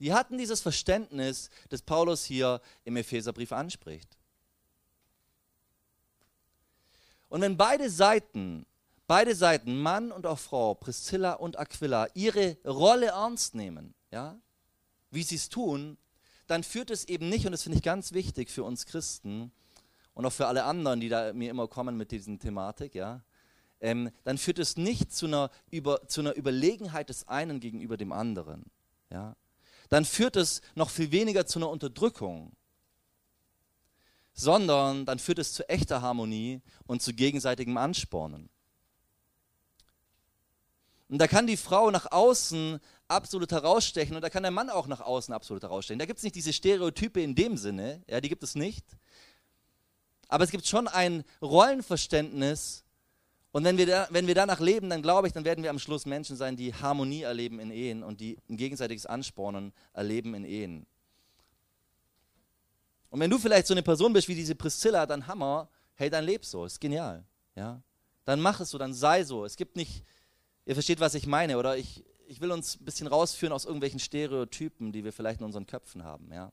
Die 0.00 0.12
hatten 0.12 0.36
dieses 0.36 0.60
Verständnis, 0.60 1.48
das 1.68 1.80
Paulus 1.80 2.24
hier 2.24 2.60
im 2.84 2.96
Epheserbrief 2.96 3.52
anspricht. 3.52 4.18
Und 7.28 7.40
wenn 7.40 7.56
beide 7.56 7.88
Seiten, 7.90 8.66
beide 9.06 9.36
Seiten, 9.36 9.80
Mann 9.80 10.10
und 10.10 10.26
auch 10.26 10.38
Frau, 10.38 10.74
Priscilla 10.74 11.34
und 11.34 11.58
Aquila, 11.58 12.08
ihre 12.14 12.56
Rolle 12.64 13.06
ernst 13.06 13.54
nehmen, 13.54 13.94
ja, 14.10 14.36
wie 15.12 15.22
sie 15.22 15.36
es 15.36 15.48
tun, 15.48 15.96
dann 16.48 16.64
führt 16.64 16.90
es 16.90 17.04
eben 17.04 17.28
nicht, 17.28 17.46
und 17.46 17.52
das 17.52 17.62
finde 17.62 17.78
ich 17.78 17.84
ganz 17.84 18.12
wichtig 18.12 18.50
für 18.50 18.64
uns 18.64 18.84
Christen 18.84 19.52
und 20.18 20.26
auch 20.26 20.32
für 20.32 20.48
alle 20.48 20.64
anderen, 20.64 20.98
die 20.98 21.08
da 21.08 21.32
mir 21.32 21.48
immer 21.48 21.68
kommen 21.68 21.96
mit 21.96 22.10
diesen 22.10 22.40
Thematik, 22.40 22.96
ja, 22.96 23.22
ähm, 23.78 24.10
dann 24.24 24.36
führt 24.36 24.58
es 24.58 24.76
nicht 24.76 25.12
zu 25.12 25.26
einer, 25.26 25.48
über, 25.70 26.08
zu 26.08 26.22
einer 26.22 26.36
Überlegenheit 26.36 27.08
des 27.08 27.28
einen 27.28 27.60
gegenüber 27.60 27.96
dem 27.96 28.10
anderen. 28.10 28.64
Ja? 29.12 29.36
Dann 29.90 30.04
führt 30.04 30.34
es 30.34 30.60
noch 30.74 30.90
viel 30.90 31.12
weniger 31.12 31.46
zu 31.46 31.60
einer 31.60 31.70
Unterdrückung, 31.70 32.50
sondern 34.32 35.06
dann 35.06 35.20
führt 35.20 35.38
es 35.38 35.52
zu 35.52 35.68
echter 35.68 36.02
Harmonie 36.02 36.62
und 36.88 37.00
zu 37.00 37.14
gegenseitigem 37.14 37.76
Anspornen. 37.76 38.50
Und 41.08 41.18
da 41.18 41.28
kann 41.28 41.46
die 41.46 41.56
Frau 41.56 41.92
nach 41.92 42.10
außen 42.10 42.80
absolut 43.06 43.52
herausstechen 43.52 44.16
und 44.16 44.22
da 44.22 44.30
kann 44.30 44.42
der 44.42 44.50
Mann 44.50 44.68
auch 44.68 44.88
nach 44.88 45.00
außen 45.00 45.32
absolut 45.32 45.62
herausstechen. 45.62 46.00
Da 46.00 46.06
gibt 46.06 46.18
es 46.18 46.24
nicht 46.24 46.34
diese 46.34 46.52
Stereotype 46.52 47.22
in 47.22 47.36
dem 47.36 47.56
Sinne, 47.56 48.02
ja, 48.08 48.20
die 48.20 48.28
gibt 48.28 48.42
es 48.42 48.56
nicht. 48.56 48.84
Aber 50.28 50.44
es 50.44 50.50
gibt 50.50 50.66
schon 50.66 50.86
ein 50.88 51.24
Rollenverständnis, 51.42 52.84
und 53.50 53.64
wenn 53.64 53.78
wir, 53.78 53.86
da, 53.86 54.08
wenn 54.10 54.26
wir 54.26 54.34
danach 54.34 54.60
leben, 54.60 54.90
dann 54.90 55.02
glaube 55.02 55.26
ich, 55.26 55.32
dann 55.32 55.44
werden 55.44 55.64
wir 55.64 55.70
am 55.70 55.78
Schluss 55.78 56.04
Menschen 56.04 56.36
sein, 56.36 56.54
die 56.54 56.74
Harmonie 56.74 57.22
erleben 57.22 57.60
in 57.60 57.70
Ehen 57.70 58.02
und 58.02 58.20
die 58.20 58.36
ein 58.48 58.56
gegenseitiges 58.56 59.06
Anspornen 59.06 59.72
erleben 59.94 60.34
in 60.34 60.44
Ehen. 60.44 60.86
Und 63.10 63.20
wenn 63.20 63.30
du 63.30 63.38
vielleicht 63.38 63.66
so 63.66 63.74
eine 63.74 63.82
Person 63.82 64.12
bist 64.12 64.28
wie 64.28 64.34
diese 64.34 64.54
Priscilla, 64.54 65.06
dann 65.06 65.26
Hammer, 65.26 65.68
hey, 65.94 66.10
dann 66.10 66.24
leb 66.24 66.44
so, 66.44 66.66
ist 66.66 66.78
genial. 66.78 67.24
Ja? 67.56 67.80
Dann 68.26 68.40
mach 68.40 68.60
es 68.60 68.70
so, 68.70 68.76
dann 68.76 68.92
sei 68.92 69.24
so. 69.24 69.46
Es 69.46 69.56
gibt 69.56 69.76
nicht, 69.76 70.04
ihr 70.66 70.74
versteht, 70.74 71.00
was 71.00 71.14
ich 71.14 71.26
meine, 71.26 71.56
oder 71.56 71.78
ich, 71.78 72.04
ich 72.26 72.42
will 72.42 72.52
uns 72.52 72.78
ein 72.78 72.84
bisschen 72.84 73.06
rausführen 73.06 73.54
aus 73.54 73.64
irgendwelchen 73.64 73.98
Stereotypen, 73.98 74.92
die 74.92 75.04
wir 75.04 75.12
vielleicht 75.14 75.40
in 75.40 75.46
unseren 75.46 75.66
Köpfen 75.66 76.04
haben. 76.04 76.30
Ja? 76.30 76.52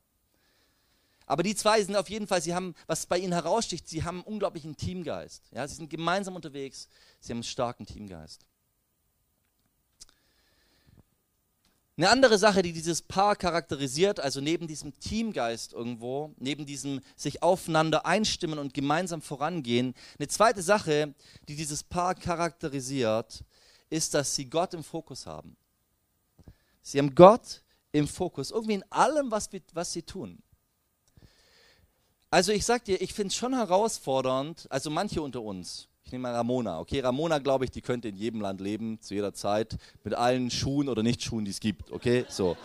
Aber 1.25 1.43
die 1.43 1.55
zwei 1.55 1.81
sind 1.83 1.95
auf 1.95 2.09
jeden 2.09 2.27
Fall, 2.27 2.41
sie 2.41 2.53
haben, 2.53 2.75
was 2.87 3.05
bei 3.07 3.17
ihnen 3.17 3.33
heraussticht, 3.33 3.87
sie 3.87 4.03
haben 4.03 4.17
einen 4.17 4.33
unglaublichen 4.33 4.77
Teamgeist. 4.77 5.43
Ja, 5.51 5.67
sie 5.67 5.75
sind 5.75 5.89
gemeinsam 5.89 6.35
unterwegs, 6.35 6.87
sie 7.19 7.31
haben 7.31 7.37
einen 7.37 7.43
starken 7.43 7.85
Teamgeist. 7.85 8.45
Eine 11.97 12.09
andere 12.09 12.37
Sache, 12.37 12.61
die 12.61 12.73
dieses 12.73 13.01
Paar 13.01 13.37
charakterisiert, 13.37 14.19
also 14.19 14.41
neben 14.41 14.67
diesem 14.67 14.99
Teamgeist 14.99 15.71
irgendwo, 15.71 16.33
neben 16.37 16.65
diesem 16.65 16.99
sich 17.15 17.41
aufeinander 17.41 18.05
einstimmen 18.05 18.59
und 18.59 18.73
gemeinsam 18.73 19.21
vorangehen, 19.21 19.95
eine 20.19 20.27
zweite 20.27 20.61
Sache, 20.61 21.15
die 21.47 21.55
dieses 21.55 21.83
Paar 21.83 22.13
charakterisiert, 22.13 23.45
ist, 23.89 24.13
dass 24.13 24.35
sie 24.35 24.49
Gott 24.49 24.73
im 24.73 24.83
Fokus 24.83 25.25
haben. 25.25 25.55
Sie 26.81 26.99
haben 26.99 27.15
Gott 27.15 27.63
im 27.93 28.09
Fokus, 28.09 28.51
irgendwie 28.51 28.73
in 28.73 28.91
allem, 28.91 29.31
was, 29.31 29.49
was 29.71 29.93
sie 29.93 30.03
tun. 30.03 30.43
Also 32.35 32.51
ich 32.51 32.65
sag 32.65 32.83
dir, 32.83 33.01
ich 33.01 33.13
finde 33.13 33.29
es 33.29 33.35
schon 33.37 33.53
herausfordernd, 33.53 34.67
also 34.69 34.89
manche 34.89 35.21
unter 35.21 35.41
uns, 35.41 35.87
ich 36.03 36.11
nehme 36.11 36.23
mal 36.23 36.35
Ramona, 36.35 36.81
okay, 36.81 36.99
Ramona 36.99 37.39
glaube 37.39 37.63
ich, 37.63 37.71
die 37.71 37.79
könnte 37.79 38.09
in 38.09 38.17
jedem 38.17 38.41
Land 38.41 38.59
leben, 38.59 38.99
zu 38.99 39.13
jeder 39.13 39.33
Zeit, 39.33 39.77
mit 40.03 40.13
allen 40.13 40.51
Schuhen 40.51 40.89
oder 40.89 41.01
Nicht-Schuhen, 41.01 41.45
die 41.45 41.51
es 41.51 41.61
gibt, 41.61 41.93
okay, 41.93 42.25
so. 42.27 42.57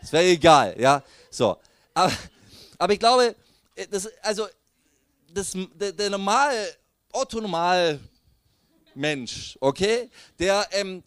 Es 0.00 0.10
wäre 0.10 0.24
egal, 0.24 0.74
ja, 0.80 1.02
so. 1.28 1.58
Aber, 1.92 2.12
aber 2.78 2.92
ich 2.94 2.98
glaube, 2.98 3.36
äh, 3.74 3.86
das, 3.90 4.08
also 4.22 4.46
das, 5.34 5.54
der, 5.74 5.92
der 5.92 6.08
normal, 6.08 6.54
Otto-Normal 7.12 8.00
Mensch, 8.94 9.58
okay, 9.60 10.08
der, 10.38 10.66
ähm, 10.72 11.02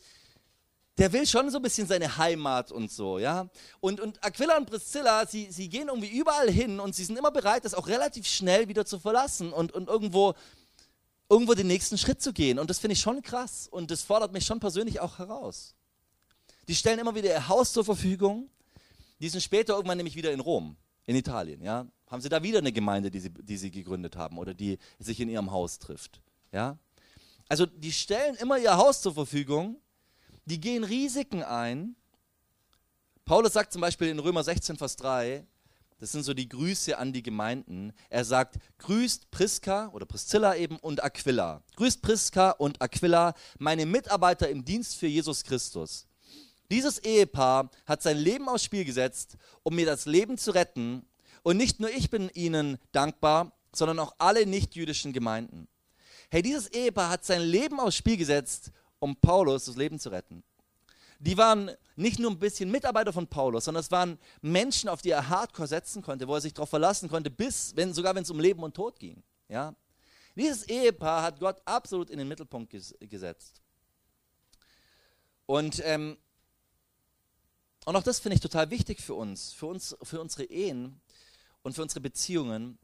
der 0.98 1.14
will 1.14 1.28
schon 1.28 1.50
so 1.52 1.58
ein 1.58 1.62
bisschen 1.62 1.88
seine 1.88 2.18
Heimat 2.18 2.72
und 2.72 2.92
so, 2.92 3.20
ja. 3.20 3.48
Und, 3.80 4.00
und 4.00 4.24
Aquila 4.24 4.58
und 4.58 4.66
Priscilla, 4.66 5.28
sie, 5.28 5.52
sie 5.52 5.70
gehen 5.70 5.90
irgendwie 5.90 6.10
überall 6.10 6.50
hin 6.50 6.80
und 6.80 6.96
sie 6.96 7.04
sind 7.04 7.18
immer 7.18 7.32
bereit, 7.32 7.66
das 7.66 7.76
auch 7.76 7.88
relativ 7.88 8.28
schnell 8.28 8.68
wieder 8.68 8.86
zu 8.86 8.98
verlassen 8.98 9.54
und, 9.54 9.72
und 9.74 9.88
irgendwo, 9.88 10.34
irgendwo 11.30 11.54
den 11.54 11.68
nächsten 11.68 11.98
Schritt 11.98 12.22
zu 12.22 12.34
gehen. 12.34 12.58
Und 12.58 12.70
das 12.70 12.80
finde 12.80 12.94
ich 12.94 13.02
schon 13.02 13.22
krass 13.22 13.68
und 13.70 13.92
das 13.92 14.02
fordert 14.02 14.34
mich 14.34 14.46
schon 14.46 14.60
persönlich 14.60 15.00
auch 15.00 15.20
heraus. 15.20 15.76
Die 16.68 16.76
stellen 16.76 17.00
immer 17.00 17.14
wieder 17.14 17.30
ihr 17.30 17.48
Haus 17.48 17.74
zur 17.74 17.86
Verfügung. 17.86 18.50
Die 19.20 19.30
sind 19.30 19.42
später 19.42 19.76
irgendwann 19.76 19.98
nämlich 19.98 20.16
wieder 20.16 20.32
in 20.32 20.40
Rom, 20.40 20.78
in 21.06 21.16
Italien, 21.16 21.62
ja. 21.62 21.86
Haben 22.08 22.22
sie 22.22 22.30
da 22.30 22.42
wieder 22.42 22.60
eine 22.60 22.72
Gemeinde, 22.72 23.12
die 23.12 23.20
sie, 23.20 23.30
die 23.30 23.58
sie 23.58 23.70
gegründet 23.70 24.16
haben 24.16 24.38
oder 24.38 24.54
die 24.54 24.80
sich 24.98 25.20
in 25.20 25.30
ihrem 25.30 25.52
Haus 25.52 25.78
trifft, 25.78 26.22
ja. 26.52 26.78
Also 27.50 27.66
die 27.66 27.92
stellen 27.92 28.36
immer 28.36 28.58
ihr 28.58 28.76
Haus 28.76 29.02
zur 29.02 29.14
Verfügung 29.14 29.80
die 30.48 30.62
gehen 30.62 30.84
Risiken 30.84 31.44
ein. 31.44 31.96
Paulus 33.26 33.54
sagt 33.54 33.74
zum 33.74 33.82
Beispiel 33.82 34.08
in 34.08 34.20
Römer 34.20 34.44
16, 34.44 34.78
Vers 34.78 34.96
3, 34.96 35.46
das 36.00 36.12
sind 36.14 36.24
so 36.24 36.34
die 36.34 36.48
Grüße 36.48 36.98
an 36.98 37.12
die 37.12 37.24
Gemeinden. 37.24 37.92
Er 38.10 38.24
sagt, 38.24 38.58
grüßt 38.78 39.30
Priska 39.30 39.90
oder 39.90 40.06
Priscilla 40.06 40.56
eben 40.56 40.78
und 40.78 41.04
Aquila. 41.04 41.64
Grüßt 41.76 42.02
Priska 42.02 42.52
und 42.52 42.82
Aquila, 42.82 43.34
meine 43.58 43.86
Mitarbeiter 43.86 44.48
im 44.48 44.64
Dienst 44.64 44.96
für 44.96 45.08
Jesus 45.08 45.44
Christus. 45.44 46.08
Dieses 46.72 47.00
Ehepaar 47.00 47.70
hat 47.86 48.02
sein 48.02 48.18
Leben 48.18 48.48
aufs 48.48 48.64
Spiel 48.64 48.86
gesetzt, 48.86 49.38
um 49.64 49.76
mir 49.76 49.86
das 49.86 50.06
Leben 50.06 50.38
zu 50.38 50.52
retten. 50.52 51.06
Und 51.44 51.58
nicht 51.58 51.80
nur 51.80 51.90
ich 51.90 52.10
bin 52.10 52.30
ihnen 52.34 52.78
dankbar, 52.92 53.52
sondern 53.74 54.00
auch 54.00 54.16
alle 54.18 54.46
nichtjüdischen 54.46 55.12
Gemeinden. 55.12 55.68
Hey, 56.30 56.42
dieses 56.42 56.68
Ehepaar 56.68 57.10
hat 57.10 57.26
sein 57.26 57.42
Leben 57.42 57.80
aufs 57.80 57.96
Spiel 57.96 58.18
gesetzt, 58.18 58.72
um 59.00 59.16
Paulus 59.16 59.66
das 59.66 59.76
Leben 59.76 60.00
zu 60.00 60.10
retten. 60.10 60.44
Die 61.20 61.38
waren 61.38 61.72
nicht 61.96 62.20
nur 62.20 62.30
ein 62.30 62.40
bisschen 62.40 62.70
Mitarbeiter 62.70 63.12
von 63.12 63.28
Paulus, 63.28 63.66
sondern 63.66 63.82
es 63.82 63.90
waren 63.90 64.20
Menschen, 64.42 64.88
auf 64.88 65.02
die 65.02 65.10
er 65.10 65.30
hardcore 65.30 65.68
setzen 65.68 66.04
konnte, 66.04 66.28
wo 66.28 66.36
er 66.36 66.42
sich 66.42 66.54
darauf 66.54 66.70
verlassen 66.70 67.10
konnte, 67.10 67.32
bis, 67.32 67.76
wenn, 67.76 67.94
sogar 67.94 68.14
wenn 68.14 68.24
es 68.24 68.30
um 68.30 68.40
Leben 68.40 68.62
und 68.62 68.76
Tod 68.76 69.00
ging. 69.00 69.24
Ja? 69.50 69.76
Dieses 70.36 70.64
Ehepaar 70.64 71.24
hat 71.24 71.40
Gott 71.40 71.60
absolut 71.66 72.12
in 72.12 72.20
den 72.20 72.28
Mittelpunkt 72.28 72.70
ges 72.70 72.94
gesetzt. 73.00 73.62
Und 75.48 75.82
ähm, 75.84 76.18
und 77.88 77.96
auch 77.96 78.04
das 78.04 78.20
finde 78.20 78.36
ich 78.36 78.42
total 78.42 78.70
wichtig 78.70 79.00
für 79.00 79.14
uns, 79.14 79.54
für 79.54 79.68
uns, 79.68 79.96
für 80.04 80.20
unsere 80.20 80.44
Ehen 80.44 81.00
und 81.64 81.74
für 81.74 81.82
unsere 81.82 82.02
Beziehungen. 82.02 82.78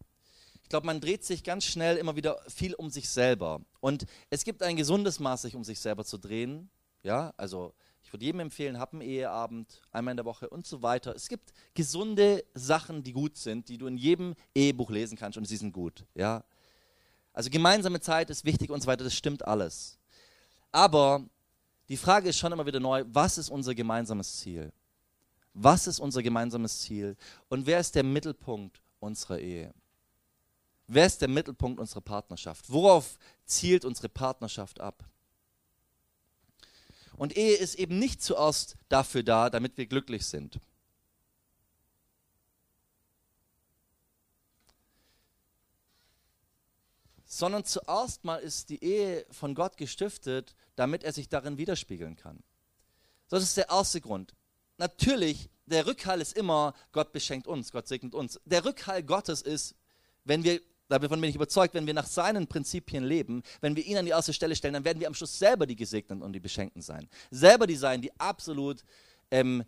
Ich 0.74 0.76
glaube, 0.76 0.88
man 0.88 1.02
dreht 1.02 1.24
sich 1.24 1.44
ganz 1.44 1.66
schnell 1.66 1.98
immer 1.98 2.16
wieder 2.16 2.42
viel 2.48 2.74
um 2.74 2.90
sich 2.90 3.08
selber. 3.08 3.62
Und 3.80 4.08
es 4.32 4.44
gibt 4.44 4.64
ein 4.64 4.76
gesundes 4.76 5.20
Maß, 5.20 5.44
sich 5.44 5.56
um 5.56 5.64
sich 5.64 5.80
selber 5.80 6.04
zu 6.04 6.18
drehen. 6.18 6.68
Ja, 7.04 7.32
also 7.38 7.76
ich 8.02 8.12
würde 8.12 8.26
jedem 8.26 8.40
empfehlen, 8.40 8.80
hab 8.80 8.92
einen 8.92 9.04
Eheabend, 9.04 9.84
einmal 9.92 10.14
in 10.14 10.18
der 10.18 10.26
Woche 10.26 10.50
und 10.50 10.66
so 10.66 10.82
weiter. 10.82 11.14
Es 11.16 11.30
gibt 11.30 11.54
gesunde 11.76 12.44
Sachen, 12.56 13.04
die 13.04 13.14
gut 13.14 13.38
sind, 13.38 13.70
die 13.70 13.78
du 13.78 13.86
in 13.86 13.98
jedem 13.98 14.34
Ehebuch 14.56 14.90
lesen 14.90 15.16
kannst 15.16 15.38
und 15.38 15.46
sie 15.46 15.58
sind 15.58 15.74
gut. 15.74 16.06
Ja, 16.16 16.44
also 17.34 17.52
gemeinsame 17.52 18.02
Zeit 18.02 18.32
ist 18.32 18.44
wichtig 18.44 18.72
und 18.72 18.82
so 18.82 18.88
weiter, 18.88 19.04
das 19.04 19.14
stimmt 19.14 19.48
alles. 19.48 20.00
Aber 20.72 21.24
die 21.88 21.98
Frage 21.98 22.30
ist 22.30 22.40
schon 22.40 22.52
immer 22.52 22.66
wieder 22.66 22.80
neu, 22.80 23.04
was 23.10 23.38
ist 23.38 23.52
unser 23.52 23.76
gemeinsames 23.76 24.38
Ziel? 24.38 24.74
Was 25.54 25.86
ist 25.86 26.00
unser 26.00 26.24
gemeinsames 26.24 26.80
Ziel? 26.80 27.16
Und 27.48 27.68
wer 27.68 27.80
ist 27.80 27.94
der 27.94 28.04
Mittelpunkt 28.04 28.82
unserer 29.00 29.38
Ehe? 29.38 29.72
Wer 30.88 31.06
ist 31.06 31.22
der 31.22 31.28
Mittelpunkt 31.28 31.80
unserer 31.80 32.02
Partnerschaft? 32.02 32.70
Worauf 32.70 33.18
zielt 33.46 33.86
unsere 33.86 34.10
Partnerschaft 34.10 34.80
ab? 34.80 35.04
Und 37.16 37.38
Ehe 37.38 37.56
ist 37.56 37.76
eben 37.76 38.00
nicht 38.00 38.22
zuerst 38.22 38.76
dafür 38.90 39.24
da, 39.24 39.50
damit 39.50 39.78
wir 39.78 39.86
glücklich 39.86 40.26
sind. 40.26 40.60
Sondern 47.26 47.66
zuerst 47.66 48.24
mal 48.24 48.38
ist 48.38 48.70
die 48.70 48.84
Ehe 48.84 49.26
von 49.32 49.56
Gott 49.56 49.78
gestiftet, 49.78 50.56
damit 50.76 51.04
er 51.04 51.14
sich 51.14 51.30
darin 51.30 51.58
widerspiegeln 51.58 52.16
kann. 52.16 52.44
Das 53.30 53.42
ist 53.42 53.58
der 53.58 53.70
erste 53.70 54.02
Grund 54.02 54.36
natürlich, 54.78 55.50
der 55.66 55.86
Rückhall 55.86 56.22
ist 56.22 56.36
immer, 56.36 56.74
Gott 56.92 57.12
beschenkt 57.14 57.48
uns, 57.48 57.72
Gott 57.72 57.88
segnet 57.88 58.14
uns. 58.14 58.40
Der 58.46 58.66
Rückhall 58.66 59.04
Gottes 59.04 59.42
ist, 59.42 59.76
wenn 60.24 60.44
wir, 60.44 60.62
davon 61.00 61.20
bin 61.22 61.30
ich 61.30 61.36
überzeugt, 61.36 61.74
wenn 61.74 61.88
wir 61.88 61.94
nach 61.94 62.08
seinen 62.08 62.48
Prinzipien 62.48 63.04
leben, 63.04 63.44
wenn 63.62 63.76
wir 63.76 63.86
ihn 63.86 63.98
an 63.98 64.06
die 64.06 64.12
erste 64.12 64.34
Stelle 64.34 64.56
stellen, 64.56 64.74
dann 64.74 64.86
werden 64.86 65.00
wir 65.00 65.08
am 65.08 65.14
Schluss 65.14 65.38
selber 65.38 65.66
die 65.66 65.76
Gesegneten 65.76 66.22
und 66.22 66.34
die 66.34 66.40
Beschenkten 66.40 66.82
sein. 66.82 67.08
Selber 67.32 67.68
die 67.68 67.76
sein, 67.76 68.02
die 68.02 68.12
absolut 68.20 68.84
ähm, 69.32 69.64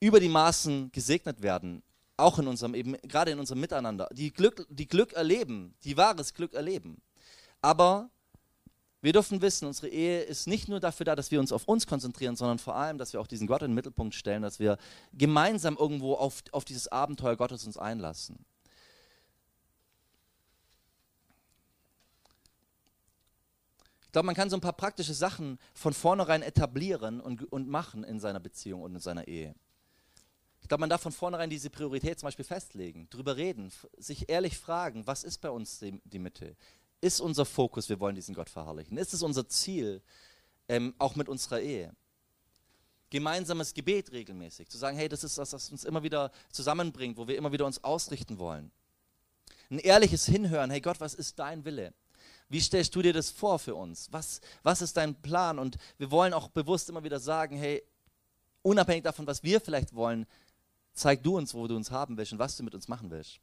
über 0.00 0.20
die 0.20 0.28
Maßen 0.28 0.92
gesegnet 0.92 1.42
werden. 1.42 1.82
Auch 2.16 2.38
in 2.38 2.48
unserem, 2.48 2.74
eben 2.74 2.96
gerade 3.02 3.30
in 3.30 3.38
unserem 3.38 3.60
Miteinander. 3.60 4.08
Die 4.12 4.32
Glück, 4.32 4.66
die 4.70 4.88
Glück 4.88 5.12
erleben, 5.12 5.74
die 5.84 5.96
wahres 5.96 6.34
Glück 6.34 6.54
erleben. 6.54 7.00
Aber 7.62 8.10
wir 9.00 9.12
dürfen 9.12 9.40
wissen, 9.40 9.66
unsere 9.66 9.88
Ehe 9.88 10.22
ist 10.22 10.48
nicht 10.48 10.68
nur 10.68 10.80
dafür 10.80 11.04
da, 11.04 11.14
dass 11.14 11.30
wir 11.30 11.38
uns 11.38 11.52
auf 11.52 11.68
uns 11.68 11.86
konzentrieren, 11.86 12.34
sondern 12.34 12.58
vor 12.58 12.74
allem, 12.74 12.98
dass 12.98 13.12
wir 13.12 13.20
auch 13.20 13.28
diesen 13.28 13.46
Gott 13.46 13.62
in 13.62 13.70
den 13.70 13.74
Mittelpunkt 13.74 14.14
stellen, 14.14 14.42
dass 14.42 14.58
wir 14.58 14.76
gemeinsam 15.12 15.76
irgendwo 15.76 16.14
auf, 16.14 16.42
auf 16.50 16.64
dieses 16.64 16.88
Abenteuer 16.88 17.36
Gottes 17.36 17.64
uns 17.64 17.76
einlassen. 17.76 18.44
Ich 24.08 24.12
glaube, 24.12 24.26
man 24.26 24.34
kann 24.34 24.50
so 24.50 24.56
ein 24.56 24.60
paar 24.60 24.72
praktische 24.72 25.14
Sachen 25.14 25.58
von 25.72 25.94
vornherein 25.94 26.42
etablieren 26.42 27.20
und, 27.20 27.50
und 27.52 27.68
machen 27.68 28.04
in 28.04 28.18
seiner 28.18 28.40
Beziehung 28.40 28.82
und 28.82 28.94
in 28.94 29.00
seiner 29.00 29.28
Ehe. 29.28 29.54
Ich 30.60 30.68
glaube, 30.68 30.80
man 30.80 30.90
darf 30.90 31.02
von 31.02 31.12
vornherein 31.12 31.50
diese 31.50 31.70
Priorität 31.70 32.18
zum 32.18 32.26
Beispiel 32.26 32.44
festlegen, 32.44 33.08
drüber 33.10 33.36
reden, 33.36 33.70
sich 33.96 34.28
ehrlich 34.28 34.58
fragen, 34.58 35.06
was 35.06 35.24
ist 35.24 35.38
bei 35.38 35.50
uns 35.50 35.78
die, 35.78 36.00
die 36.04 36.18
Mitte? 36.18 36.56
ist 37.00 37.20
unser 37.20 37.44
Fokus, 37.44 37.88
wir 37.88 38.00
wollen 38.00 38.14
diesen 38.14 38.34
Gott 38.34 38.50
verherrlichen? 38.50 38.96
Ist 38.96 39.14
es 39.14 39.22
unser 39.22 39.48
Ziel, 39.48 40.02
ähm, 40.68 40.94
auch 40.98 41.16
mit 41.16 41.28
unserer 41.28 41.60
Ehe? 41.60 41.94
Gemeinsames 43.10 43.72
Gebet 43.72 44.12
regelmäßig, 44.12 44.68
zu 44.68 44.76
sagen, 44.76 44.96
hey, 44.96 45.08
das 45.08 45.24
ist 45.24 45.38
das, 45.38 45.52
was 45.52 45.70
uns 45.70 45.84
immer 45.84 46.02
wieder 46.02 46.30
zusammenbringt, 46.50 47.16
wo 47.16 47.26
wir 47.26 47.36
immer 47.36 47.52
wieder 47.52 47.64
uns 47.64 47.82
ausrichten 47.82 48.38
wollen. 48.38 48.70
Ein 49.70 49.78
ehrliches 49.78 50.26
Hinhören, 50.26 50.70
hey 50.70 50.80
Gott, 50.80 51.00
was 51.00 51.14
ist 51.14 51.38
dein 51.38 51.64
Wille? 51.64 51.94
Wie 52.48 52.60
stellst 52.60 52.94
du 52.94 53.02
dir 53.02 53.12
das 53.12 53.30
vor 53.30 53.58
für 53.58 53.74
uns? 53.74 54.08
Was, 54.10 54.40
was 54.62 54.80
ist 54.80 54.96
dein 54.96 55.14
Plan? 55.20 55.58
Und 55.58 55.76
wir 55.98 56.10
wollen 56.10 56.32
auch 56.32 56.48
bewusst 56.48 56.88
immer 56.88 57.04
wieder 57.04 57.20
sagen, 57.20 57.56
hey, 57.56 57.82
unabhängig 58.62 59.04
davon, 59.04 59.26
was 59.26 59.42
wir 59.42 59.60
vielleicht 59.60 59.94
wollen, 59.94 60.26
zeig 60.94 61.22
du 61.22 61.36
uns, 61.36 61.54
wo 61.54 61.66
du 61.66 61.76
uns 61.76 61.90
haben 61.90 62.16
willst 62.16 62.32
und 62.32 62.38
was 62.38 62.56
du 62.56 62.62
mit 62.62 62.74
uns 62.74 62.88
machen 62.88 63.10
willst. 63.10 63.40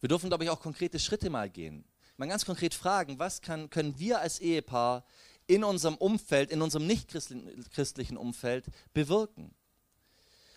Wir 0.00 0.08
dürfen, 0.08 0.28
glaube 0.28 0.44
ich, 0.44 0.50
auch 0.50 0.60
konkrete 0.60 0.98
Schritte 0.98 1.30
mal 1.30 1.48
gehen. 1.48 1.84
Mal 2.16 2.28
ganz 2.28 2.44
konkret 2.44 2.74
fragen, 2.74 3.18
was 3.18 3.40
kann, 3.42 3.70
können 3.70 3.98
wir 3.98 4.20
als 4.20 4.40
Ehepaar 4.40 5.04
in 5.46 5.64
unserem 5.64 5.96
Umfeld, 5.96 6.50
in 6.50 6.62
unserem 6.62 6.86
nicht-christlichen 6.86 8.16
Umfeld 8.16 8.66
bewirken? 8.92 9.54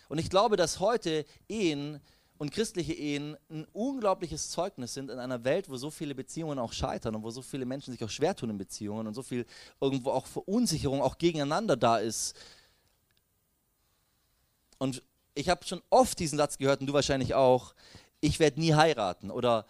Und 0.08 0.18
ich 0.18 0.28
glaube, 0.28 0.56
dass 0.56 0.80
heute 0.80 1.24
Ehen 1.48 2.00
und 2.40 2.50
christliche 2.52 2.94
Ehen 2.94 3.36
ein 3.50 3.66
unglaubliches 3.74 4.48
Zeugnis 4.48 4.94
sind 4.94 5.10
in 5.10 5.18
einer 5.18 5.44
Welt, 5.44 5.68
wo 5.68 5.76
so 5.76 5.90
viele 5.90 6.14
Beziehungen 6.14 6.58
auch 6.58 6.72
scheitern 6.72 7.14
und 7.14 7.22
wo 7.22 7.28
so 7.28 7.42
viele 7.42 7.66
Menschen 7.66 7.92
sich 7.92 8.02
auch 8.02 8.08
schwer 8.08 8.34
tun 8.34 8.48
in 8.48 8.56
Beziehungen 8.56 9.06
und 9.06 9.12
so 9.12 9.22
viel 9.22 9.44
irgendwo 9.78 10.10
auch 10.10 10.24
Verunsicherung 10.24 11.02
auch 11.02 11.18
gegeneinander 11.18 11.76
da 11.76 11.98
ist. 11.98 12.34
Und 14.78 15.02
ich 15.34 15.50
habe 15.50 15.66
schon 15.66 15.82
oft 15.90 16.18
diesen 16.18 16.38
Satz 16.38 16.56
gehört 16.56 16.80
und 16.80 16.86
du 16.86 16.94
wahrscheinlich 16.94 17.34
auch, 17.34 17.74
ich 18.22 18.40
werde 18.40 18.58
nie 18.58 18.72
heiraten 18.72 19.30
oder 19.30 19.66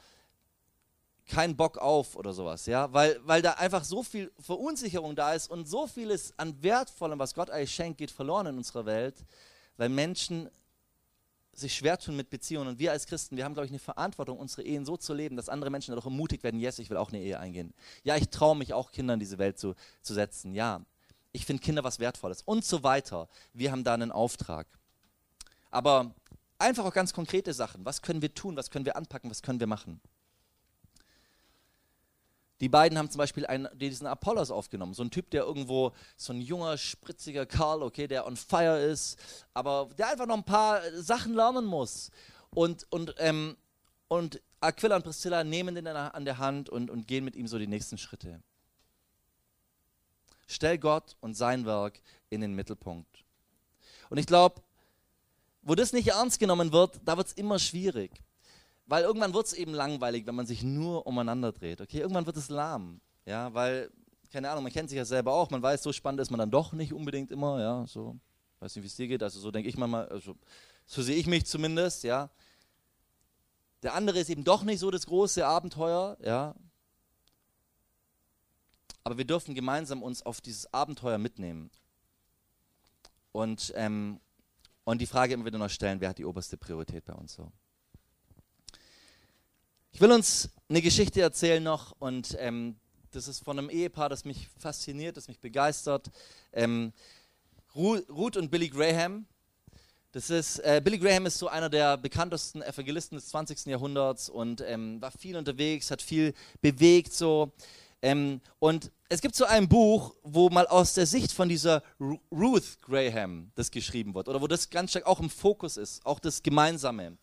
kein 1.27 1.57
Bock 1.57 1.77
auf 1.77 2.15
oder 2.15 2.33
sowas, 2.33 2.67
ja, 2.67 2.93
weil, 2.93 3.19
weil 3.25 3.43
da 3.43 3.55
einfach 3.55 3.83
so 3.83 4.05
viel 4.05 4.31
Verunsicherung 4.39 5.17
da 5.17 5.35
ist 5.35 5.51
und 5.51 5.67
so 5.67 5.89
vieles 5.89 6.39
an 6.39 6.63
Wertvollem, 6.63 7.19
was 7.19 7.35
Gott 7.35 7.51
eigentlich 7.51 7.75
schenkt, 7.75 7.99
geht 7.99 8.13
verloren 8.13 8.47
in 8.47 8.59
unserer 8.59 8.87
Welt, 8.87 9.17
weil 9.77 9.89
Menschen 9.89 10.49
sich 11.61 11.75
schwer 11.75 11.99
tun 11.99 12.17
mit 12.17 12.31
Beziehungen 12.31 12.69
und 12.69 12.79
wir 12.79 12.93
als 12.93 13.07
Christen, 13.07 13.37
wir 13.37 13.45
haben, 13.45 13.55
glaube 13.55 13.67
ich, 13.67 13.73
eine 13.73 13.79
Verantwortung, 13.79 14.39
unsere 14.39 14.63
Ehen 14.63 14.85
so 14.85 14.97
zu 14.97 15.15
leben, 15.15 15.37
dass 15.37 15.49
andere 15.49 15.71
Menschen 15.71 15.93
dadurch 15.93 16.07
ermutigt 16.07 16.43
werden, 16.43 16.59
yes, 16.59 16.79
ich 16.79 16.91
will 16.91 16.97
auch 16.97 17.11
eine 17.11 17.21
Ehe 17.21 17.39
eingehen. 17.39 17.73
Ja, 18.03 18.17
ich 18.17 18.29
traue 18.31 18.57
mich 18.57 18.75
auch, 18.75 18.91
Kinder 18.93 19.15
in 19.15 19.21
diese 19.21 19.39
Welt 19.39 19.59
zu, 19.59 19.75
zu 20.03 20.15
setzen. 20.15 20.55
Ja, 20.55 20.85
ich 21.33 21.47
finde 21.47 21.63
Kinder 21.63 21.85
was 21.85 22.01
Wertvolles 22.01 22.43
und 22.43 22.65
so 22.65 22.83
weiter. 22.83 23.29
Wir 23.53 23.71
haben 23.71 23.85
da 23.85 23.95
einen 23.95 24.11
Auftrag. 24.11 24.67
Aber 25.71 26.13
Einfach 26.61 26.85
auch 26.85 26.93
ganz 26.93 27.15
konkrete 27.15 27.55
Sachen. 27.55 27.87
Was 27.87 28.03
können 28.03 28.21
wir 28.21 28.35
tun? 28.35 28.55
Was 28.55 28.71
können 28.71 28.85
wir 28.85 28.95
anpacken? 28.95 29.31
Was 29.31 29.41
können 29.41 29.61
wir 29.61 29.67
machen? 29.67 29.99
Die 32.61 32.69
beiden 32.69 32.99
haben 32.99 33.11
zum 33.11 33.19
Beispiel 33.19 33.47
einen, 33.47 33.69
diesen 33.79 34.07
Apollos 34.07 34.51
aufgenommen. 34.51 34.93
So 34.93 35.03
ein 35.03 35.11
Typ, 35.11 35.31
der 35.31 35.45
irgendwo, 35.45 35.93
so 36.17 36.33
ein 36.33 36.41
junger, 36.41 36.77
spritziger 36.77 37.47
Karl, 37.47 37.83
okay, 37.83 38.07
der 38.07 38.27
on 38.27 38.37
fire 38.37 38.79
ist, 38.79 39.19
aber 39.55 39.89
der 39.97 40.09
einfach 40.09 40.27
noch 40.27 40.37
ein 40.37 40.45
paar 40.45 40.81
Sachen 40.95 41.35
lernen 41.35 41.65
muss. 41.65 42.11
Und, 42.51 42.87
und, 42.91 43.15
ähm, 43.19 43.57
und 44.09 44.43
Aquila 44.61 44.97
und 44.97 45.05
Priscilla 45.05 45.43
nehmen 45.43 45.75
den 45.75 45.87
an 45.87 46.25
der 46.25 46.39
Hand 46.39 46.69
und, 46.69 46.91
und 46.91 47.07
gehen 47.07 47.25
mit 47.25 47.35
ihm 47.35 47.49
so 47.49 47.59
die 47.59 47.67
nächsten 47.67 47.97
Schritte. 47.97 48.43
Stell 50.47 50.77
Gott 50.79 51.17
und 51.21 51.35
sein 51.35 51.65
Werk 51.65 52.03
in 52.29 52.43
den 52.43 52.55
Mittelpunkt. 52.55 53.25
Und 54.11 54.19
ich 54.19 54.27
glaube, 54.27 54.61
wo 55.63 55.75
das 55.75 55.93
nicht 55.93 56.09
ernst 56.09 56.39
genommen 56.41 56.73
wird, 56.73 57.01
da 57.05 57.17
wird 57.17 57.29
es 57.29 57.33
immer 57.35 57.59
schwierig. 57.59 58.23
Weil 58.91 59.05
irgendwann 59.05 59.33
wird 59.33 59.47
es 59.47 59.53
eben 59.53 59.73
langweilig, 59.73 60.27
wenn 60.27 60.35
man 60.35 60.47
sich 60.47 60.65
nur 60.65 61.07
umeinander 61.07 61.53
dreht. 61.53 61.81
Okay, 61.81 62.01
irgendwann 62.01 62.27
wird 62.27 62.37
es 62.37 62.49
lahm. 62.49 63.01
Ja, 63.25 63.55
weil, 63.55 63.89
keine 64.33 64.51
Ahnung, 64.51 64.65
man 64.65 64.73
kennt 64.73 64.89
sich 64.89 64.97
ja 64.97 65.05
selber 65.05 65.33
auch, 65.33 65.49
man 65.49 65.63
weiß, 65.63 65.85
so 65.85 65.93
spannend 65.93 66.21
ist 66.21 66.33
man 66.33 66.41
dann 66.41 66.51
doch 66.51 66.73
nicht 66.73 66.93
unbedingt 66.93 67.31
immer, 67.31 67.61
ja, 67.61 67.87
so. 67.87 68.19
Weiß 68.59 68.75
nicht, 68.75 68.83
wie 68.83 68.89
es 68.89 68.97
dir 68.97 69.07
geht, 69.07 69.23
also 69.23 69.39
so 69.39 69.53
denke 69.53 69.69
ich 69.69 69.79
manchmal, 69.79 70.09
also, 70.09 70.35
so 70.87 71.03
sehe 71.03 71.15
ich 71.15 71.29
mich 71.29 71.47
zumindest, 71.47 72.03
ja. 72.03 72.31
Der 73.85 73.95
andere 73.95 74.19
ist 74.19 74.29
eben 74.29 74.43
doch 74.43 74.65
nicht 74.65 74.81
so 74.81 74.91
das 74.91 75.07
große 75.07 75.47
Abenteuer, 75.47 76.17
ja. 76.21 76.57
Aber 79.05 79.19
wir 79.19 79.25
dürfen 79.25 79.55
gemeinsam 79.55 80.03
uns 80.03 80.27
auf 80.27 80.41
dieses 80.41 80.75
Abenteuer 80.75 81.19
mitnehmen. 81.19 81.71
Und 83.31 83.73
ähm, 83.77 84.19
und 84.83 85.01
die 85.01 85.07
Frage 85.07 85.35
immer 85.35 85.45
wieder 85.45 85.59
noch 85.59 85.71
stellen, 85.71 86.01
wer 86.01 86.09
hat 86.09 86.19
die 86.19 86.25
oberste 86.25 86.57
Priorität 86.57 87.05
bei 87.05 87.13
uns 87.13 87.35
so. 87.35 87.53
Ich 89.93 90.01
will 90.01 90.13
uns 90.13 90.49
eine 90.69 90.83
Geschichte 90.83 91.21
erzählen 91.21 91.63
noch 91.63 91.95
und 91.99 92.37
ähm, 92.39 92.77
das 93.11 93.27
ist 93.27 93.45
von 93.45 93.59
einem 93.59 93.69
Ehepaar, 93.69 94.09
das 94.09 94.25
mich 94.25 94.49
fasziniert, 94.57 95.17
das 95.17 95.27
mich 95.27 95.41
begeistert. 95.41 96.11
Ähm, 96.53 96.93
Ruth 97.75 98.37
und 98.37 98.51
Billy 98.51 98.69
Graham. 98.69 99.27
Das 100.13 100.31
ist, 100.31 100.61
äh, 100.61 100.81
Billy 100.83 100.99
Graham 100.99 101.27
ist 101.27 101.39
so 101.39 101.49
einer 101.49 101.69
der 101.69 101.97
bekanntesten 101.97 102.63
Evangelisten 102.63 103.17
des 103.17 103.29
20. 103.29 103.67
Jahrhunderts 103.67 104.29
und 104.29 104.63
ähm, 104.67 105.03
war 105.03 105.11
viel 105.11 105.37
unterwegs, 105.37 105.91
hat 105.91 106.03
viel 106.03 106.35
bewegt 106.61 107.13
so. 107.13 107.53
Ähm, 108.01 108.41
und 108.61 108.93
es 109.09 109.21
gibt 109.21 109.35
so 109.35 109.45
ein 109.45 109.69
Buch, 109.69 110.15
wo 110.23 110.51
mal 110.51 110.69
aus 110.69 110.95
der 110.95 111.07
Sicht 111.07 111.33
von 111.33 111.49
dieser 111.49 111.83
Ruth 112.31 112.81
Graham 112.81 113.51
das 113.57 113.71
geschrieben 113.73 114.15
wird 114.15 114.29
oder 114.29 114.41
wo 114.41 114.47
das 114.47 114.71
ganz 114.71 114.91
stark 114.91 115.07
auch 115.07 115.21
im 115.21 115.31
Fokus 115.31 115.77
ist, 115.77 116.07
auch 116.07 116.21
das 116.21 116.43
Gemeinsame. 116.43 117.19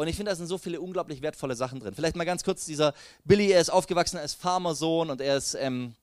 Und 0.00 0.08
ich 0.08 0.16
finde, 0.16 0.30
da 0.30 0.34
sind 0.34 0.46
so 0.46 0.56
viele 0.56 0.80
unglaublich 0.80 1.20
wertvolle 1.20 1.54
Sachen 1.54 1.78
drin. 1.78 1.92
Vielleicht 1.94 2.16
mal 2.16 2.24
ganz 2.24 2.42
kurz, 2.42 2.64
dieser 2.64 2.94
Billy, 3.22 3.50
er 3.50 3.60
ist 3.60 3.68
aufgewachsen 3.68 4.16
als 4.16 4.32
Farmersohn 4.32 5.10
und 5.10 5.20
er 5.20 5.36
ist, 5.36 5.52
ähm, 5.52 5.94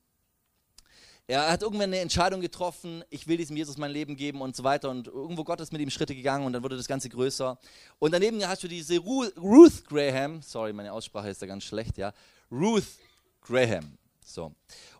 er 1.25 1.51
hat 1.51 1.63
irgendwann 1.63 1.89
eine 1.89 1.97
Entscheidung 1.97 2.39
getroffen, 2.39 3.03
ich 3.09 3.25
will 3.25 3.37
diesem 3.37 3.57
Jesus 3.57 3.75
mein 3.75 3.89
Leben 3.89 4.15
geben 4.15 4.41
und 4.41 4.55
so 4.55 4.63
weiter. 4.63 4.91
Und 4.91 5.07
irgendwo 5.07 5.43
Gott 5.43 5.61
ist 5.61 5.73
mit 5.73 5.81
ihm 5.81 5.89
Schritte 5.89 6.13
gegangen 6.13 6.45
und 6.45 6.53
dann 6.53 6.61
wurde 6.61 6.77
das 6.77 6.87
Ganze 6.87 7.09
größer. 7.09 7.57
Und 7.97 8.13
daneben 8.13 8.47
hast 8.47 8.61
du 8.61 8.67
diese 8.67 8.99
Ruth 8.99 9.83
Graham, 9.87 10.43
sorry, 10.43 10.73
meine 10.73 10.93
Aussprache 10.93 11.29
ist 11.29 11.41
da 11.41 11.47
ganz 11.47 11.63
schlecht, 11.63 11.97
ja. 11.97 12.13
Ruth 12.51 12.99
Graham. 13.41 13.97
So. 14.27 14.53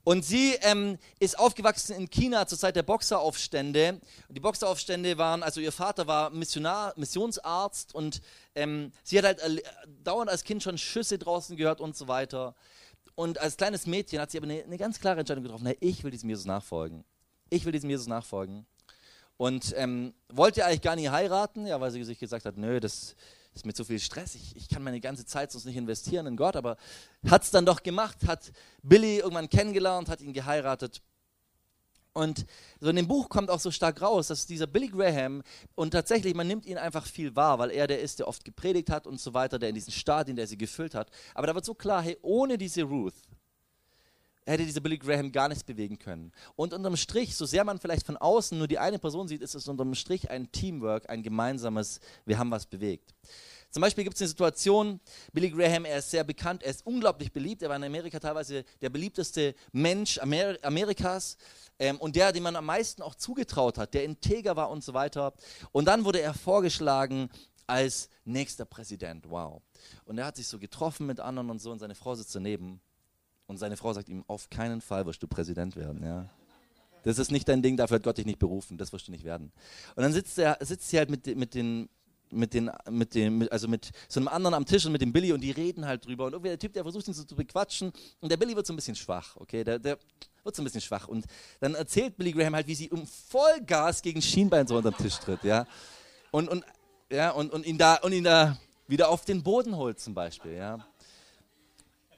Und 0.05 0.23
sie 0.23 0.53
ähm, 0.61 0.97
ist 1.19 1.37
aufgewachsen 1.37 1.95
in 1.97 2.09
China 2.09 2.47
zur 2.47 2.57
Zeit 2.57 2.77
der 2.77 2.83
Boxeraufstände. 2.83 3.99
Die 4.29 4.39
Boxeraufstände 4.39 5.17
waren, 5.17 5.43
also 5.43 5.59
ihr 5.59 5.73
Vater 5.73 6.07
war 6.07 6.29
Missionar, 6.29 6.93
Missionsarzt 6.95 7.93
und 7.93 8.21
ähm, 8.55 8.93
sie 9.03 9.17
hat 9.17 9.25
halt 9.25 9.39
äh, 9.39 9.61
dauernd 10.03 10.29
als 10.29 10.45
Kind 10.45 10.63
schon 10.63 10.77
Schüsse 10.77 11.17
draußen 11.17 11.57
gehört 11.57 11.81
und 11.81 11.97
so 11.97 12.07
weiter. 12.07 12.55
Und 13.15 13.37
als 13.39 13.57
kleines 13.57 13.85
Mädchen 13.85 14.21
hat 14.21 14.31
sie 14.31 14.37
aber 14.37 14.47
eine, 14.47 14.63
eine 14.63 14.77
ganz 14.77 14.99
klare 14.99 15.19
Entscheidung 15.19 15.43
getroffen: 15.43 15.65
hey, 15.65 15.77
ich 15.81 16.05
will 16.05 16.11
diesem 16.11 16.29
Jesus 16.29 16.45
nachfolgen. 16.45 17.03
Ich 17.49 17.65
will 17.65 17.73
diesem 17.73 17.89
Jesus 17.89 18.07
nachfolgen. 18.07 18.65
Und 19.35 19.73
ähm, 19.77 20.13
wollte 20.29 20.65
eigentlich 20.65 20.81
gar 20.81 20.95
nicht 20.95 21.09
heiraten, 21.09 21.67
ja, 21.67 21.81
weil 21.81 21.91
sie 21.91 22.03
sich 22.05 22.17
gesagt 22.17 22.45
hat: 22.45 22.55
Nö, 22.55 22.79
das 22.79 23.15
ist 23.57 23.65
mir 23.65 23.73
zu 23.73 23.83
viel 23.83 23.99
Stress, 23.99 24.35
ich, 24.35 24.55
ich 24.55 24.69
kann 24.69 24.83
meine 24.83 24.99
ganze 24.99 25.25
Zeit 25.25 25.51
sonst 25.51 25.65
nicht 25.65 25.77
investieren 25.77 26.27
in 26.27 26.37
Gott. 26.37 26.55
Aber 26.55 26.77
hat 27.29 27.43
es 27.43 27.51
dann 27.51 27.65
doch 27.65 27.83
gemacht, 27.83 28.17
hat 28.25 28.51
Billy 28.83 29.17
irgendwann 29.17 29.49
kennengelernt, 29.49 30.09
hat 30.09 30.21
ihn 30.21 30.33
geheiratet 30.33 31.01
und 32.17 32.47
so 32.79 32.89
in 32.89 32.95
dem 32.95 33.07
Buch 33.07 33.29
kommt 33.29 33.51
auch 33.51 33.59
so 33.59 33.69
stark 33.69 34.01
raus, 34.01 34.27
dass 34.27 34.47
dieser 34.47 34.65
Billy 34.65 34.87
Graham, 34.87 35.43
und 35.75 35.91
tatsächlich, 35.91 36.33
man 36.33 36.47
nimmt 36.47 36.65
ihn 36.65 36.79
einfach 36.79 37.05
viel 37.05 37.35
wahr, 37.35 37.59
weil 37.59 37.69
er 37.69 37.85
der 37.85 38.01
ist, 38.01 38.17
der 38.17 38.27
oft 38.27 38.43
gepredigt 38.43 38.89
hat 38.89 39.05
und 39.05 39.21
so 39.21 39.35
weiter, 39.35 39.59
der 39.59 39.69
in 39.69 39.75
diesen 39.75 39.93
Stadien, 39.93 40.35
der 40.35 40.47
sie 40.47 40.57
gefüllt 40.57 40.95
hat. 40.95 41.11
Aber 41.35 41.45
da 41.45 41.53
wird 41.53 41.63
so 41.63 41.75
klar, 41.75 42.01
hey, 42.01 42.17
ohne 42.23 42.57
diese 42.57 42.81
Ruth 42.81 43.13
hätte 44.51 44.65
dieser 44.65 44.81
Billy 44.81 44.97
Graham 44.97 45.31
gar 45.31 45.49
nichts 45.49 45.63
bewegen 45.63 45.99
können. 45.99 46.31
Und 46.55 46.73
unterm 46.73 46.95
Strich, 46.95 47.36
so 47.36 47.45
sehr 47.45 47.63
man 47.63 47.79
vielleicht 47.79 48.05
von 48.05 48.17
außen 48.17 48.57
nur 48.57 48.67
die 48.67 48.79
eine 48.79 48.99
Person 48.99 49.27
sieht, 49.27 49.41
ist 49.41 49.55
es 49.55 49.67
unterm 49.67 49.93
Strich 49.95 50.29
ein 50.29 50.51
Teamwork, 50.51 51.10
ein 51.10 51.23
gemeinsames, 51.23 51.99
wir 52.25 52.38
haben 52.38 52.51
was 52.51 52.65
bewegt. 52.65 53.13
Zum 53.69 53.81
Beispiel 53.81 54.05
gibt 54.05 54.15
es 54.15 54.21
eine 54.21 54.29
Situation, 54.29 54.99
Billy 55.33 55.49
Graham, 55.49 55.83
er 55.83 55.97
ist 55.97 56.10
sehr 56.10 56.23
bekannt, 56.23 56.63
er 56.63 56.71
ist 56.71 56.86
unglaublich 56.86 57.33
beliebt, 57.33 57.62
er 57.62 57.69
war 57.69 57.75
in 57.75 57.83
Amerika 57.83 58.19
teilweise 58.19 58.63
der 58.81 58.89
beliebteste 58.89 59.53
Mensch 59.73 60.17
Amer 60.19 60.55
Amerikas 60.62 61.38
ähm, 61.77 61.97
und 61.97 62.15
der, 62.15 62.31
dem 62.31 62.43
man 62.43 62.55
am 62.55 62.65
meisten 62.65 63.01
auch 63.01 63.15
zugetraut 63.15 63.77
hat, 63.77 63.93
der 63.93 64.05
integer 64.05 64.55
war 64.55 64.69
und 64.69 64.83
so 64.83 64.93
weiter. 64.93 65.33
Und 65.73 65.86
dann 65.86 66.05
wurde 66.05 66.21
er 66.21 66.33
vorgeschlagen 66.33 67.29
als 67.67 68.10
nächster 68.23 68.63
Präsident, 68.63 69.29
wow. 69.29 69.62
Und 70.05 70.17
er 70.17 70.25
hat 70.25 70.38
sich 70.38 70.47
so 70.47 70.57
getroffen 70.57 71.05
mit 71.05 71.19
anderen 71.19 71.49
und 71.49 71.60
so 71.60 71.71
und 71.71 71.79
seine 71.79 71.95
Frau 71.95 72.15
sitzt 72.15 72.33
daneben 72.33 72.79
und 73.47 73.57
seine 73.57 73.77
Frau 73.77 73.93
sagt 73.93 74.10
ihm, 74.10 74.23
auf 74.27 74.49
keinen 74.49 74.81
Fall 74.81 75.05
wirst 75.05 75.23
du 75.23 75.27
Präsident 75.27 75.75
werden, 75.75 76.03
ja. 76.03 76.29
Das 77.03 77.19
ist 77.19 77.31
nicht 77.31 77.47
dein 77.47 77.62
Ding, 77.62 77.77
dafür 77.77 77.95
hat 77.95 78.03
Gott 78.03 78.17
dich 78.17 78.25
nicht 78.25 78.39
berufen, 78.39 78.77
das 78.77 78.91
wirst 78.91 79.07
du 79.07 79.12
nicht 79.12 79.23
werden. 79.23 79.51
Und 79.95 80.03
dann 80.03 80.12
sitzt, 80.12 80.38
er, 80.39 80.57
sitzt 80.60 80.89
sie 80.89 80.97
halt 80.97 81.10
mit, 81.10 81.25
mit, 81.38 81.53
den, 81.53 81.88
mit 82.31 82.53
den, 82.53 82.69
mit 82.89 83.15
dem, 83.15 83.47
also 83.49 83.69
mit 83.69 83.91
so 84.10 84.19
einem 84.19 84.27
anderen 84.27 84.53
am 84.53 84.65
Tisch 84.65 84.86
und 84.86 84.91
mit 84.91 85.01
dem 85.01 85.13
Billy 85.13 85.31
und 85.31 85.41
die 85.41 85.51
reden 85.51 85.86
halt 85.86 86.05
drüber. 86.05 86.25
Und 86.25 86.33
irgendwie 86.33 86.49
der 86.49 86.60
Typ, 86.60 86.73
der 86.73 86.83
versucht 86.83 87.07
ihn 87.07 87.13
so 87.13 87.23
zu 87.23 87.36
bequatschen 87.36 87.93
und 88.19 88.29
der 88.29 88.36
Billy 88.36 88.55
wird 88.55 88.67
so 88.67 88.73
ein 88.73 88.75
bisschen 88.75 88.95
schwach, 88.95 89.38
okay? 89.38 89.63
Der, 89.63 89.79
der 89.79 89.97
wird 90.43 90.55
so 90.55 90.62
ein 90.62 90.65
bisschen 90.65 90.81
schwach. 90.81 91.07
Und 91.07 91.25
dann 91.62 91.75
erzählt 91.75 92.17
Billy 92.17 92.33
Graham 92.33 92.55
halt, 92.55 92.67
wie 92.67 92.75
sie 92.75 92.89
um 92.89 93.07
Vollgas 93.07 94.01
gegen 94.01 94.21
Schienbein 94.21 94.67
so 94.67 94.75
unterm 94.75 94.97
Tisch 94.97 95.17
tritt, 95.19 95.43
ja? 95.43 95.65
Und, 96.31 96.49
und, 96.49 96.65
ja, 97.10 97.31
und, 97.31 97.53
und, 97.53 97.65
ihn 97.65 97.77
da, 97.77 97.95
und 97.95 98.12
ihn 98.12 98.25
da 98.25 98.57
wieder 98.88 99.07
auf 99.10 99.23
den 99.23 99.43
Boden 99.43 99.77
holt 99.77 99.99
zum 99.99 100.13
Beispiel, 100.13 100.53
ja? 100.53 100.86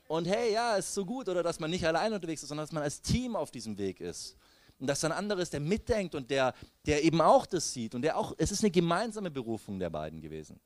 Und 0.09 0.25
hey, 0.25 0.53
ja, 0.53 0.75
ist 0.75 0.91
so 0.91 1.05
gut, 1.05 1.29
oder 1.29 1.43
dass 1.43 1.59
man 1.59 1.69
nicht 1.69 1.85
allein 1.85 2.11
unterwegs 2.11 2.41
ist, 2.41 2.49
sondern 2.49 2.63
dass 2.63 2.71
man 2.71 2.81
als 2.81 2.99
Team 2.99 3.35
auf 3.35 3.51
diesem 3.51 3.77
Weg 3.77 4.01
ist. 4.01 4.35
Und 4.79 4.87
dass 4.87 5.03
ein 5.03 5.11
anderer 5.11 5.39
ist, 5.39 5.53
der 5.53 5.59
mitdenkt 5.59 6.15
und 6.15 6.31
der, 6.31 6.55
der 6.87 7.03
eben 7.03 7.21
auch 7.21 7.45
das 7.45 7.71
sieht. 7.71 7.93
Und 7.93 8.01
der 8.01 8.17
auch, 8.17 8.33
es 8.39 8.51
ist 8.51 8.63
eine 8.63 8.71
gemeinsame 8.71 9.29
Berufung 9.29 9.77
der 9.77 9.91
beiden 9.91 10.19
gewesen. 10.19 10.59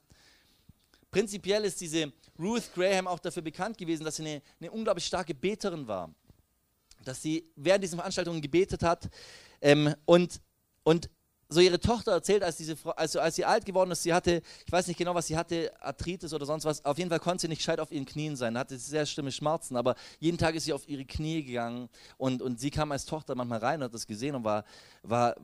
Prinzipiell 1.11 1.65
ist 1.65 1.81
diese 1.81 2.13
Ruth 2.39 2.73
Graham 2.73 3.05
auch 3.05 3.19
dafür 3.19 3.41
bekannt 3.43 3.77
gewesen, 3.77 4.05
dass 4.05 4.15
sie 4.15 4.25
eine, 4.25 4.41
eine 4.61 4.71
unglaublich 4.71 5.05
starke 5.05 5.35
Beterin 5.35 5.85
war. 5.89 6.15
Dass 7.03 7.21
sie 7.21 7.51
während 7.57 7.83
dieser 7.83 7.97
Veranstaltungen 7.97 8.41
gebetet 8.41 8.81
hat 8.81 9.09
ähm, 9.59 9.93
und, 10.05 10.39
und 10.83 11.09
so 11.53 11.59
ihre 11.59 11.79
Tochter 11.79 12.11
erzählt, 12.11 12.43
als, 12.43 12.57
diese 12.57 12.75
Frau, 12.75 12.91
also 12.91 13.19
als 13.19 13.35
sie 13.35 13.45
alt 13.45 13.65
geworden 13.65 13.91
ist, 13.91 14.03
sie 14.03 14.13
hatte, 14.13 14.41
ich 14.65 14.71
weiß 14.71 14.87
nicht 14.87 14.97
genau, 14.97 15.15
was 15.15 15.27
sie 15.27 15.37
hatte, 15.37 15.71
Arthritis 15.79 16.33
oder 16.33 16.45
sonst 16.45 16.65
was, 16.65 16.83
auf 16.83 16.97
jeden 16.97 17.09
Fall 17.09 17.19
konnte 17.19 17.41
sie 17.41 17.47
nicht 17.47 17.59
gescheit 17.59 17.79
auf 17.79 17.91
ihren 17.91 18.05
Knien 18.05 18.35
sein, 18.35 18.57
hatte 18.57 18.77
sehr 18.77 19.05
schlimme 19.05 19.31
Schmerzen, 19.31 19.77
aber 19.77 19.95
jeden 20.19 20.37
Tag 20.37 20.55
ist 20.55 20.65
sie 20.65 20.73
auf 20.73 20.87
ihre 20.87 21.05
Knie 21.05 21.43
gegangen 21.43 21.89
und, 22.17 22.41
und 22.41 22.59
sie 22.59 22.71
kam 22.71 22.91
als 22.91 23.05
Tochter 23.05 23.35
manchmal 23.35 23.59
rein 23.59 23.79
und 23.79 23.85
hat 23.85 23.93
das 23.93 24.07
gesehen 24.07 24.35
und 24.35 24.43
war, 24.43 24.65
war, 25.03 25.35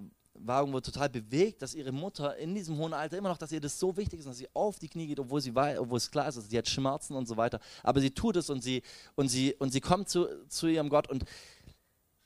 war 0.41 0.61
irgendwo 0.61 0.79
total 0.79 1.09
bewegt, 1.09 1.61
dass 1.61 1.75
ihre 1.75 1.91
Mutter 1.91 2.35
in 2.37 2.55
diesem 2.55 2.77
hohen 2.77 2.93
Alter 2.93 3.17
immer 3.17 3.29
noch, 3.29 3.37
dass 3.37 3.51
ihr 3.51 3.59
das 3.59 3.77
so 3.79 3.95
wichtig 3.97 4.19
ist, 4.19 4.27
dass 4.27 4.37
sie 4.37 4.47
auf 4.53 4.79
die 4.79 4.87
Knie 4.87 5.07
geht, 5.07 5.19
obwohl 5.19 5.41
sie 5.41 5.53
war, 5.53 5.79
obwohl 5.79 5.97
es 5.97 6.09
klar 6.09 6.27
ist, 6.27 6.37
dass 6.37 6.49
sie 6.49 6.57
hat 6.57 6.67
Schmerzen 6.67 7.15
und 7.15 7.27
so 7.27 7.37
weiter, 7.37 7.59
aber 7.83 7.99
sie 7.99 8.11
tut 8.11 8.37
es 8.37 8.49
und 8.49 8.61
sie, 8.61 8.81
und 9.15 9.27
sie, 9.27 9.53
und 9.59 9.71
sie 9.71 9.81
kommt 9.81 10.09
zu, 10.09 10.27
zu 10.47 10.67
ihrem 10.67 10.89
Gott 10.89 11.09
und 11.09 11.25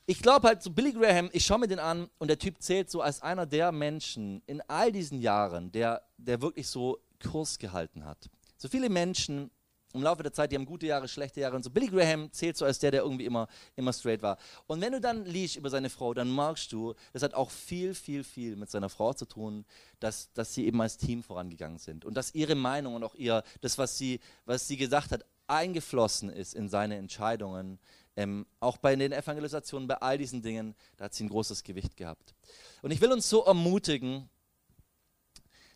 ich 0.05 0.21
glaube 0.21 0.47
halt, 0.47 0.61
so 0.61 0.69
Billy 0.69 0.91
Graham, 0.91 1.29
ich 1.31 1.45
schaue 1.45 1.59
mir 1.59 1.67
den 1.67 1.79
an 1.79 2.09
und 2.17 2.27
der 2.27 2.39
Typ 2.39 2.61
zählt 2.61 2.89
so 2.89 3.01
als 3.01 3.21
einer 3.21 3.45
der 3.45 3.71
Menschen 3.71 4.41
in 4.45 4.61
all 4.67 4.91
diesen 4.91 5.19
Jahren, 5.19 5.71
der, 5.71 6.03
der 6.17 6.41
wirklich 6.41 6.67
so 6.67 6.99
Kurs 7.21 7.57
gehalten 7.57 8.03
hat. 8.05 8.29
So 8.57 8.67
viele 8.67 8.89
Menschen 8.89 9.49
im 9.93 10.01
Laufe 10.01 10.23
der 10.23 10.33
Zeit, 10.33 10.51
die 10.51 10.55
haben 10.55 10.65
gute 10.65 10.87
Jahre, 10.87 11.07
schlechte 11.07 11.39
Jahre 11.39 11.55
und 11.55 11.63
so. 11.63 11.69
Billy 11.69 11.87
Graham 11.87 12.31
zählt 12.31 12.57
so 12.57 12.65
als 12.65 12.79
der, 12.79 12.91
der 12.91 13.03
irgendwie 13.03 13.25
immer, 13.25 13.47
immer 13.75 13.93
straight 13.93 14.21
war. 14.23 14.37
Und 14.65 14.81
wenn 14.81 14.91
du 14.91 14.99
dann 14.99 15.23
liest 15.25 15.55
über 15.55 15.69
seine 15.69 15.89
Frau, 15.89 16.13
dann 16.13 16.33
merkst 16.33 16.71
du, 16.71 16.95
das 17.13 17.21
hat 17.21 17.35
auch 17.35 17.51
viel, 17.51 17.93
viel, 17.93 18.23
viel 18.23 18.55
mit 18.55 18.71
seiner 18.71 18.89
Frau 18.89 19.13
zu 19.13 19.25
tun, 19.25 19.65
dass, 19.99 20.33
dass 20.33 20.53
sie 20.53 20.65
eben 20.65 20.81
als 20.81 20.97
Team 20.97 21.21
vorangegangen 21.21 21.77
sind 21.77 22.05
und 22.05 22.17
dass 22.17 22.33
ihre 22.33 22.55
Meinung 22.55 22.95
und 22.95 23.03
auch 23.03 23.15
ihr, 23.15 23.43
das, 23.61 23.77
was 23.77 23.97
sie, 23.97 24.19
was 24.45 24.67
sie 24.67 24.77
gesagt 24.77 25.11
hat, 25.11 25.25
eingeflossen 25.47 26.29
ist 26.29 26.55
in 26.55 26.69
seine 26.69 26.95
Entscheidungen, 26.95 27.79
ähm, 28.15 28.45
auch 28.59 28.77
bei 28.77 28.95
den 28.95 29.11
Evangelisationen, 29.11 29.87
bei 29.87 29.95
all 29.95 30.17
diesen 30.17 30.41
Dingen, 30.41 30.75
da 30.97 31.05
hat 31.05 31.13
sie 31.13 31.23
ein 31.23 31.29
großes 31.29 31.63
Gewicht 31.63 31.97
gehabt. 31.97 32.33
Und 32.81 32.91
ich 32.91 33.01
will 33.01 33.11
uns 33.11 33.29
so 33.29 33.43
ermutigen, 33.43 34.29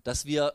dass 0.04 0.26
wir 0.26 0.54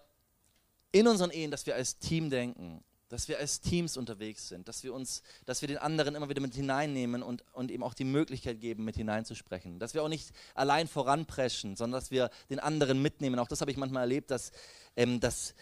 in 0.92 1.08
unseren 1.08 1.30
Ehen, 1.30 1.50
dass 1.50 1.66
wir 1.66 1.74
als 1.74 1.98
Team 1.98 2.30
denken, 2.30 2.84
dass 3.12 3.28
wir 3.28 3.38
als 3.38 3.60
Teams 3.60 3.98
unterwegs 3.98 4.48
sind, 4.48 4.68
dass 4.68 4.82
wir 4.84 4.94
uns, 4.94 5.22
dass 5.44 5.60
wir 5.60 5.68
den 5.68 5.76
anderen 5.76 6.14
immer 6.14 6.30
wieder 6.30 6.40
mit 6.40 6.54
hineinnehmen 6.54 7.22
und, 7.22 7.44
und 7.52 7.70
ihm 7.70 7.82
auch 7.82 7.92
die 7.92 8.04
Möglichkeit 8.04 8.58
geben, 8.58 8.84
mit 8.84 8.96
hineinzusprechen. 8.96 9.78
Dass 9.78 9.92
wir 9.92 10.02
auch 10.02 10.08
nicht 10.08 10.30
allein 10.54 10.88
voranpreschen, 10.88 11.76
sondern 11.76 12.00
dass 12.00 12.10
wir 12.10 12.30
den 12.48 12.58
anderen 12.58 13.02
mitnehmen. 13.02 13.38
Auch 13.38 13.48
das 13.48 13.60
habe 13.60 13.70
ich 13.70 13.76
manchmal 13.76 14.04
erlebt, 14.04 14.30
dass, 14.30 14.50
ähm, 14.96 15.20
dass 15.20 15.54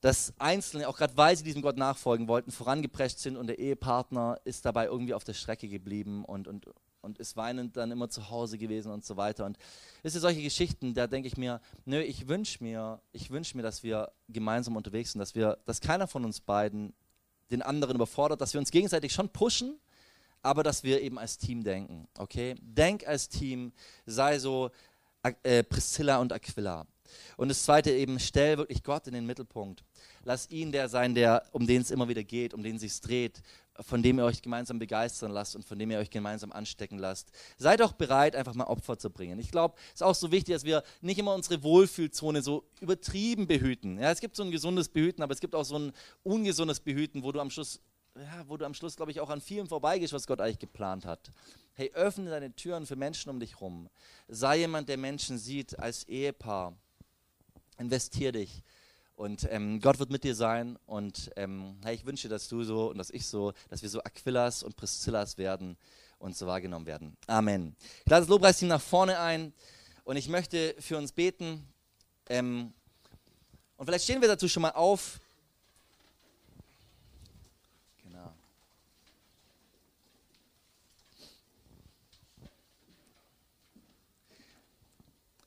dass 0.00 0.32
Einzelne, 0.38 0.88
auch 0.88 0.96
gerade 0.96 1.16
weil 1.16 1.36
sie 1.36 1.42
diesem 1.42 1.62
Gott 1.62 1.76
nachfolgen 1.76 2.28
wollten, 2.28 2.52
vorangeprescht 2.52 3.18
sind 3.18 3.36
und 3.36 3.48
der 3.48 3.58
Ehepartner 3.58 4.40
ist 4.44 4.64
dabei 4.64 4.86
irgendwie 4.86 5.14
auf 5.14 5.24
der 5.24 5.34
Strecke 5.34 5.68
geblieben 5.68 6.24
und, 6.24 6.46
und, 6.46 6.66
und 7.00 7.18
ist 7.18 7.36
weinend 7.36 7.76
dann 7.76 7.90
immer 7.90 8.08
zu 8.08 8.30
Hause 8.30 8.58
gewesen 8.58 8.92
und 8.92 9.04
so 9.04 9.16
weiter. 9.16 9.44
Und 9.44 9.58
es 10.02 10.12
sind 10.12 10.22
solche 10.22 10.42
Geschichten, 10.42 10.94
da 10.94 11.08
denke 11.08 11.26
ich 11.26 11.36
mir, 11.36 11.60
nö, 11.84 12.00
ich 12.00 12.28
wünsche 12.28 12.62
mir, 12.62 13.00
ich 13.12 13.30
mir, 13.30 13.62
dass 13.62 13.82
wir 13.82 14.12
gemeinsam 14.28 14.76
unterwegs 14.76 15.12
sind, 15.12 15.18
dass 15.18 15.34
wir, 15.34 15.58
dass 15.64 15.80
keiner 15.80 16.06
von 16.06 16.24
uns 16.24 16.40
beiden 16.40 16.94
den 17.50 17.62
anderen 17.62 17.96
überfordert, 17.96 18.40
dass 18.40 18.52
wir 18.52 18.60
uns 18.60 18.70
gegenseitig 18.70 19.12
schon 19.12 19.30
pushen, 19.30 19.80
aber 20.42 20.62
dass 20.62 20.84
wir 20.84 21.00
eben 21.00 21.18
als 21.18 21.38
Team 21.38 21.64
denken, 21.64 22.06
okay? 22.16 22.54
Denk 22.60 23.06
als 23.06 23.28
Team, 23.28 23.72
sei 24.06 24.38
so 24.38 24.70
äh, 25.42 25.64
Priscilla 25.64 26.18
und 26.18 26.32
Aquila. 26.32 26.86
Und 27.36 27.48
das 27.48 27.64
zweite 27.64 27.90
eben, 27.90 28.20
stell 28.20 28.58
wirklich 28.58 28.82
Gott 28.82 29.06
in 29.06 29.14
den 29.14 29.26
Mittelpunkt. 29.26 29.82
Lass 30.24 30.50
ihn 30.50 30.72
der 30.72 30.88
sein, 30.88 31.14
der, 31.14 31.44
um 31.52 31.66
den 31.66 31.82
es 31.82 31.90
immer 31.90 32.08
wieder 32.08 32.24
geht, 32.24 32.54
um 32.54 32.62
den 32.62 32.78
sich 32.78 33.00
dreht, 33.00 33.42
von 33.80 34.02
dem 34.02 34.18
ihr 34.18 34.24
euch 34.24 34.42
gemeinsam 34.42 34.78
begeistern 34.78 35.30
lasst 35.30 35.54
und 35.54 35.64
von 35.64 35.78
dem 35.78 35.90
ihr 35.90 35.98
euch 35.98 36.10
gemeinsam 36.10 36.52
anstecken 36.52 36.98
lasst. 36.98 37.30
Seid 37.56 37.80
auch 37.82 37.92
bereit, 37.92 38.34
einfach 38.34 38.54
mal 38.54 38.64
Opfer 38.64 38.98
zu 38.98 39.10
bringen. 39.10 39.38
Ich 39.38 39.50
glaube, 39.50 39.76
es 39.88 39.94
ist 39.94 40.02
auch 40.02 40.14
so 40.14 40.32
wichtig, 40.32 40.54
dass 40.54 40.64
wir 40.64 40.82
nicht 41.00 41.18
immer 41.18 41.34
unsere 41.34 41.62
Wohlfühlzone 41.62 42.42
so 42.42 42.64
übertrieben 42.80 43.46
behüten. 43.46 43.98
Ja, 43.98 44.10
es 44.10 44.20
gibt 44.20 44.36
so 44.36 44.42
ein 44.42 44.50
gesundes 44.50 44.88
Behüten, 44.88 45.22
aber 45.22 45.32
es 45.32 45.40
gibt 45.40 45.54
auch 45.54 45.64
so 45.64 45.78
ein 45.78 45.92
ungesundes 46.22 46.80
Behüten, 46.80 47.22
wo 47.22 47.32
du 47.32 47.40
am 47.40 47.50
Schluss 47.50 47.80
ja, 48.16 48.44
wo 48.48 48.56
du 48.56 48.64
am 48.64 48.74
Schluss, 48.74 48.96
glaube 48.96 49.12
ich, 49.12 49.20
auch 49.20 49.30
an 49.30 49.40
vielem 49.40 49.68
vorbeigehst, 49.68 50.12
was 50.12 50.26
Gott 50.26 50.40
eigentlich 50.40 50.58
geplant 50.58 51.04
hat. 51.04 51.30
Hey, 51.74 51.92
öffne 51.94 52.30
deine 52.30 52.54
Türen 52.54 52.86
für 52.86 52.96
Menschen 52.96 53.30
um 53.30 53.38
dich 53.38 53.60
rum. 53.60 53.88
Sei 54.26 54.58
jemand, 54.58 54.88
der 54.88 54.96
Menschen 54.96 55.38
sieht 55.38 55.78
als 55.78 56.04
Ehepaar. 56.08 56.76
Investier 57.78 58.32
dich. 58.32 58.64
Und 59.18 59.48
ähm, 59.50 59.80
Gott 59.80 59.98
wird 59.98 60.10
mit 60.10 60.22
dir 60.22 60.36
sein. 60.36 60.78
Und 60.86 61.32
ähm, 61.34 61.74
hey, 61.82 61.96
ich 61.96 62.06
wünsche, 62.06 62.28
dass 62.28 62.46
du 62.46 62.62
so 62.62 62.90
und 62.90 62.98
dass 62.98 63.10
ich 63.10 63.26
so, 63.26 63.52
dass 63.68 63.82
wir 63.82 63.88
so 63.88 64.00
Aquillas 64.04 64.62
und 64.62 64.76
Priscillas 64.76 65.36
werden 65.38 65.76
und 66.20 66.36
so 66.36 66.46
wahrgenommen 66.46 66.86
werden. 66.86 67.16
Amen. 67.26 67.74
Ich 68.04 68.10
lade 68.10 68.22
das 68.22 68.28
Lobpreisteam 68.28 68.68
nach 68.68 68.80
vorne 68.80 69.18
ein 69.18 69.52
und 70.04 70.16
ich 70.16 70.28
möchte 70.28 70.76
für 70.78 70.96
uns 70.96 71.10
beten. 71.10 71.66
Ähm, 72.28 72.72
und 73.76 73.86
vielleicht 73.86 74.04
stehen 74.04 74.20
wir 74.20 74.28
dazu 74.28 74.48
schon 74.48 74.62
mal 74.62 74.70
auf. 74.70 75.18
Genau. 78.04 78.32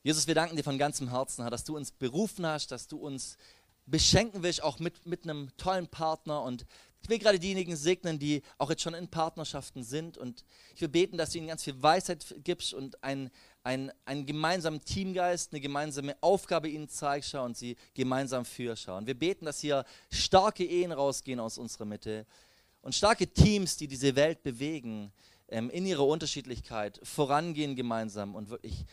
Jesus, 0.02 0.26
wir 0.26 0.34
danken 0.34 0.56
dir 0.56 0.62
von 0.62 0.76
ganzem 0.76 1.08
Herzen, 1.08 1.48
dass 1.48 1.64
du 1.64 1.74
uns 1.74 1.90
berufen 1.90 2.44
hast, 2.44 2.70
dass 2.70 2.86
du 2.86 2.98
uns 2.98 3.38
beschenken 3.86 4.42
willst, 4.42 4.62
auch 4.62 4.78
mit, 4.78 5.06
mit 5.06 5.24
einem 5.24 5.50
tollen 5.56 5.88
Partner. 5.88 6.42
Und 6.42 6.66
ich 7.02 7.08
will 7.08 7.18
gerade 7.18 7.38
diejenigen 7.38 7.76
segnen, 7.76 8.18
die 8.18 8.42
auch 8.58 8.70
jetzt 8.70 8.82
schon 8.82 8.94
in 8.94 9.08
Partnerschaften 9.08 9.82
sind. 9.82 10.16
Und 10.18 10.44
ich 10.74 10.80
will 10.80 10.88
beten, 10.88 11.16
dass 11.16 11.30
du 11.30 11.38
ihnen 11.38 11.48
ganz 11.48 11.64
viel 11.64 11.80
Weisheit 11.82 12.34
gibst 12.44 12.74
und 12.74 13.02
einen, 13.02 13.30
einen, 13.64 13.90
einen 14.04 14.24
gemeinsamen 14.24 14.84
Teamgeist, 14.84 15.52
eine 15.52 15.60
gemeinsame 15.60 16.16
Aufgabe 16.20 16.68
ihnen 16.68 16.88
zeigst 16.88 17.34
und 17.34 17.56
sie 17.56 17.76
gemeinsam 17.94 18.44
führst. 18.44 18.88
Und 18.88 19.06
wir 19.06 19.18
beten, 19.18 19.46
dass 19.46 19.60
hier 19.60 19.84
starke 20.10 20.64
Ehen 20.64 20.92
rausgehen 20.92 21.40
aus 21.40 21.58
unserer 21.58 21.84
Mitte 21.84 22.26
und 22.82 22.94
starke 22.94 23.26
Teams, 23.26 23.76
die 23.76 23.88
diese 23.88 24.14
Welt 24.14 24.42
bewegen, 24.42 25.12
ähm, 25.48 25.70
in 25.70 25.86
ihrer 25.86 26.06
Unterschiedlichkeit 26.06 27.00
vorangehen 27.02 27.76
gemeinsam 27.76 28.34
und 28.34 28.50
wirklich 28.50 28.84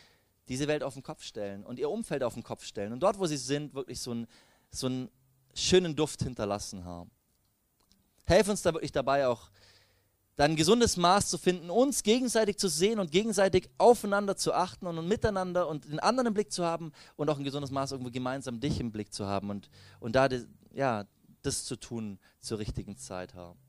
diese 0.47 0.67
Welt 0.67 0.84
auf 0.84 0.95
den 0.95 1.04
Kopf 1.04 1.23
stellen 1.23 1.63
und 1.63 1.80
ihr 1.80 1.89
Umfeld 1.89 2.23
auf 2.23 2.34
den 2.34 2.43
Kopf 2.43 2.65
stellen 2.65 2.91
und 2.91 3.02
dort, 3.02 3.19
wo 3.19 3.28
sie 3.28 3.38
sind, 3.38 3.73
wirklich 3.75 3.99
so, 3.99 4.13
ein, 4.13 4.28
so 4.71 4.88
einen 4.88 5.10
schönen 5.53 5.95
Duft 5.95 6.23
hinterlassen 6.23 6.86
haben. 6.86 7.12
Helf 8.25 8.47
uns 8.47 8.62
da 8.62 8.73
wirklich 8.73 8.91
dabei 8.91 9.27
auch, 9.27 9.49
dann 10.36 10.51
ein 10.51 10.55
gesundes 10.55 10.95
Maß 10.95 11.29
zu 11.29 11.38
finden, 11.38 11.69
uns 11.69 12.03
gegenseitig 12.03 12.58
zu 12.58 12.69
sehen 12.69 12.99
und 12.99 13.12
gegenseitig 13.12 13.69
aufeinander 13.77 14.38
zu 14.38 14.53
achten 14.53 14.88
und 14.88 15.08
miteinander 15.08 15.67
und 15.67 15.86
den 15.86 15.99
anderen 15.99 16.27
im 16.27 16.34
Blick 16.34 16.51
zu 16.51 16.63
haben 16.63 16.93
und 17.17 17.29
auch 17.29 17.38
ein 17.38 17.43
gesundes 17.43 17.71
Maß 17.71 17.91
irgendwo 17.91 18.12
gemeinsam 18.12 18.62
dich 18.62 18.79
im 18.79 18.91
Blick 18.91 19.13
zu 19.13 19.25
haben 19.25 19.49
und, 19.49 19.69
und 19.99 20.15
da 20.15 20.29
ja, 20.73 21.05
das 21.41 21.65
zu 21.65 21.75
tun 21.75 22.19
zur 22.39 22.60
richtigen 22.60 22.95
Zeit 22.95 23.34
haben 23.34 23.60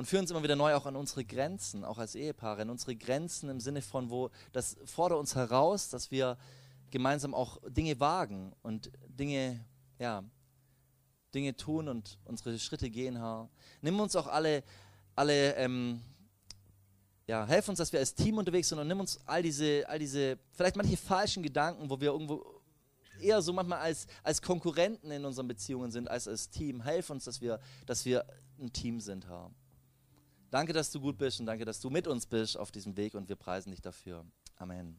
und 0.00 0.06
führen 0.06 0.22
uns 0.22 0.30
immer 0.30 0.42
wieder 0.42 0.56
neu 0.56 0.74
auch 0.74 0.86
an 0.86 0.96
unsere 0.96 1.26
Grenzen, 1.26 1.84
auch 1.84 1.98
als 1.98 2.14
Ehepaare, 2.14 2.62
an 2.62 2.70
unsere 2.70 2.96
Grenzen 2.96 3.50
im 3.50 3.60
Sinne 3.60 3.82
von, 3.82 4.08
wo 4.08 4.30
das 4.50 4.78
fordert 4.86 5.18
uns 5.18 5.34
heraus, 5.34 5.90
dass 5.90 6.10
wir 6.10 6.38
gemeinsam 6.90 7.34
auch 7.34 7.58
Dinge 7.68 7.98
wagen 8.00 8.52
und 8.62 8.90
Dinge, 9.06 9.64
ja, 9.98 10.22
Dinge 11.34 11.56
tun 11.56 11.88
und 11.88 12.18
unsere 12.24 12.58
Schritte 12.58 12.90
gehen, 12.90 13.16
Herr. 13.16 13.48
Nimm 13.80 13.98
uns 14.00 14.16
auch 14.16 14.26
alle, 14.26 14.64
alle, 15.14 15.54
ähm, 15.56 16.00
ja, 17.26 17.46
helf 17.46 17.68
uns, 17.68 17.78
dass 17.78 17.92
wir 17.92 18.00
als 18.00 18.14
Team 18.14 18.38
unterwegs 18.38 18.68
sind 18.68 18.78
und 18.78 18.88
nimm 18.88 18.98
uns 19.00 19.20
all 19.26 19.42
diese, 19.42 19.88
all 19.88 19.98
diese, 19.98 20.38
vielleicht 20.52 20.76
manche 20.76 20.96
falschen 20.96 21.42
Gedanken, 21.42 21.88
wo 21.88 22.00
wir 22.00 22.10
irgendwo 22.10 22.60
eher 23.20 23.40
so 23.42 23.52
manchmal 23.52 23.78
als, 23.78 24.06
als 24.22 24.42
Konkurrenten 24.42 25.10
in 25.10 25.24
unseren 25.24 25.46
Beziehungen 25.46 25.90
sind, 25.90 26.08
als 26.10 26.26
als 26.26 26.50
Team. 26.50 26.80
Helf 26.82 27.10
uns, 27.10 27.24
dass 27.24 27.40
wir, 27.40 27.60
dass 27.86 28.04
wir 28.04 28.24
ein 28.58 28.72
Team 28.72 29.00
sind, 29.00 29.26
Herr. 29.28 29.50
Danke, 30.50 30.72
dass 30.72 30.90
du 30.90 31.00
gut 31.00 31.16
bist 31.16 31.38
und 31.38 31.46
danke, 31.46 31.64
dass 31.64 31.80
du 31.80 31.90
mit 31.90 32.08
uns 32.08 32.26
bist 32.26 32.56
auf 32.56 32.72
diesem 32.72 32.96
Weg 32.96 33.14
und 33.14 33.28
wir 33.28 33.36
preisen 33.36 33.70
dich 33.70 33.80
dafür. 33.80 34.24
Amen. 34.56 34.98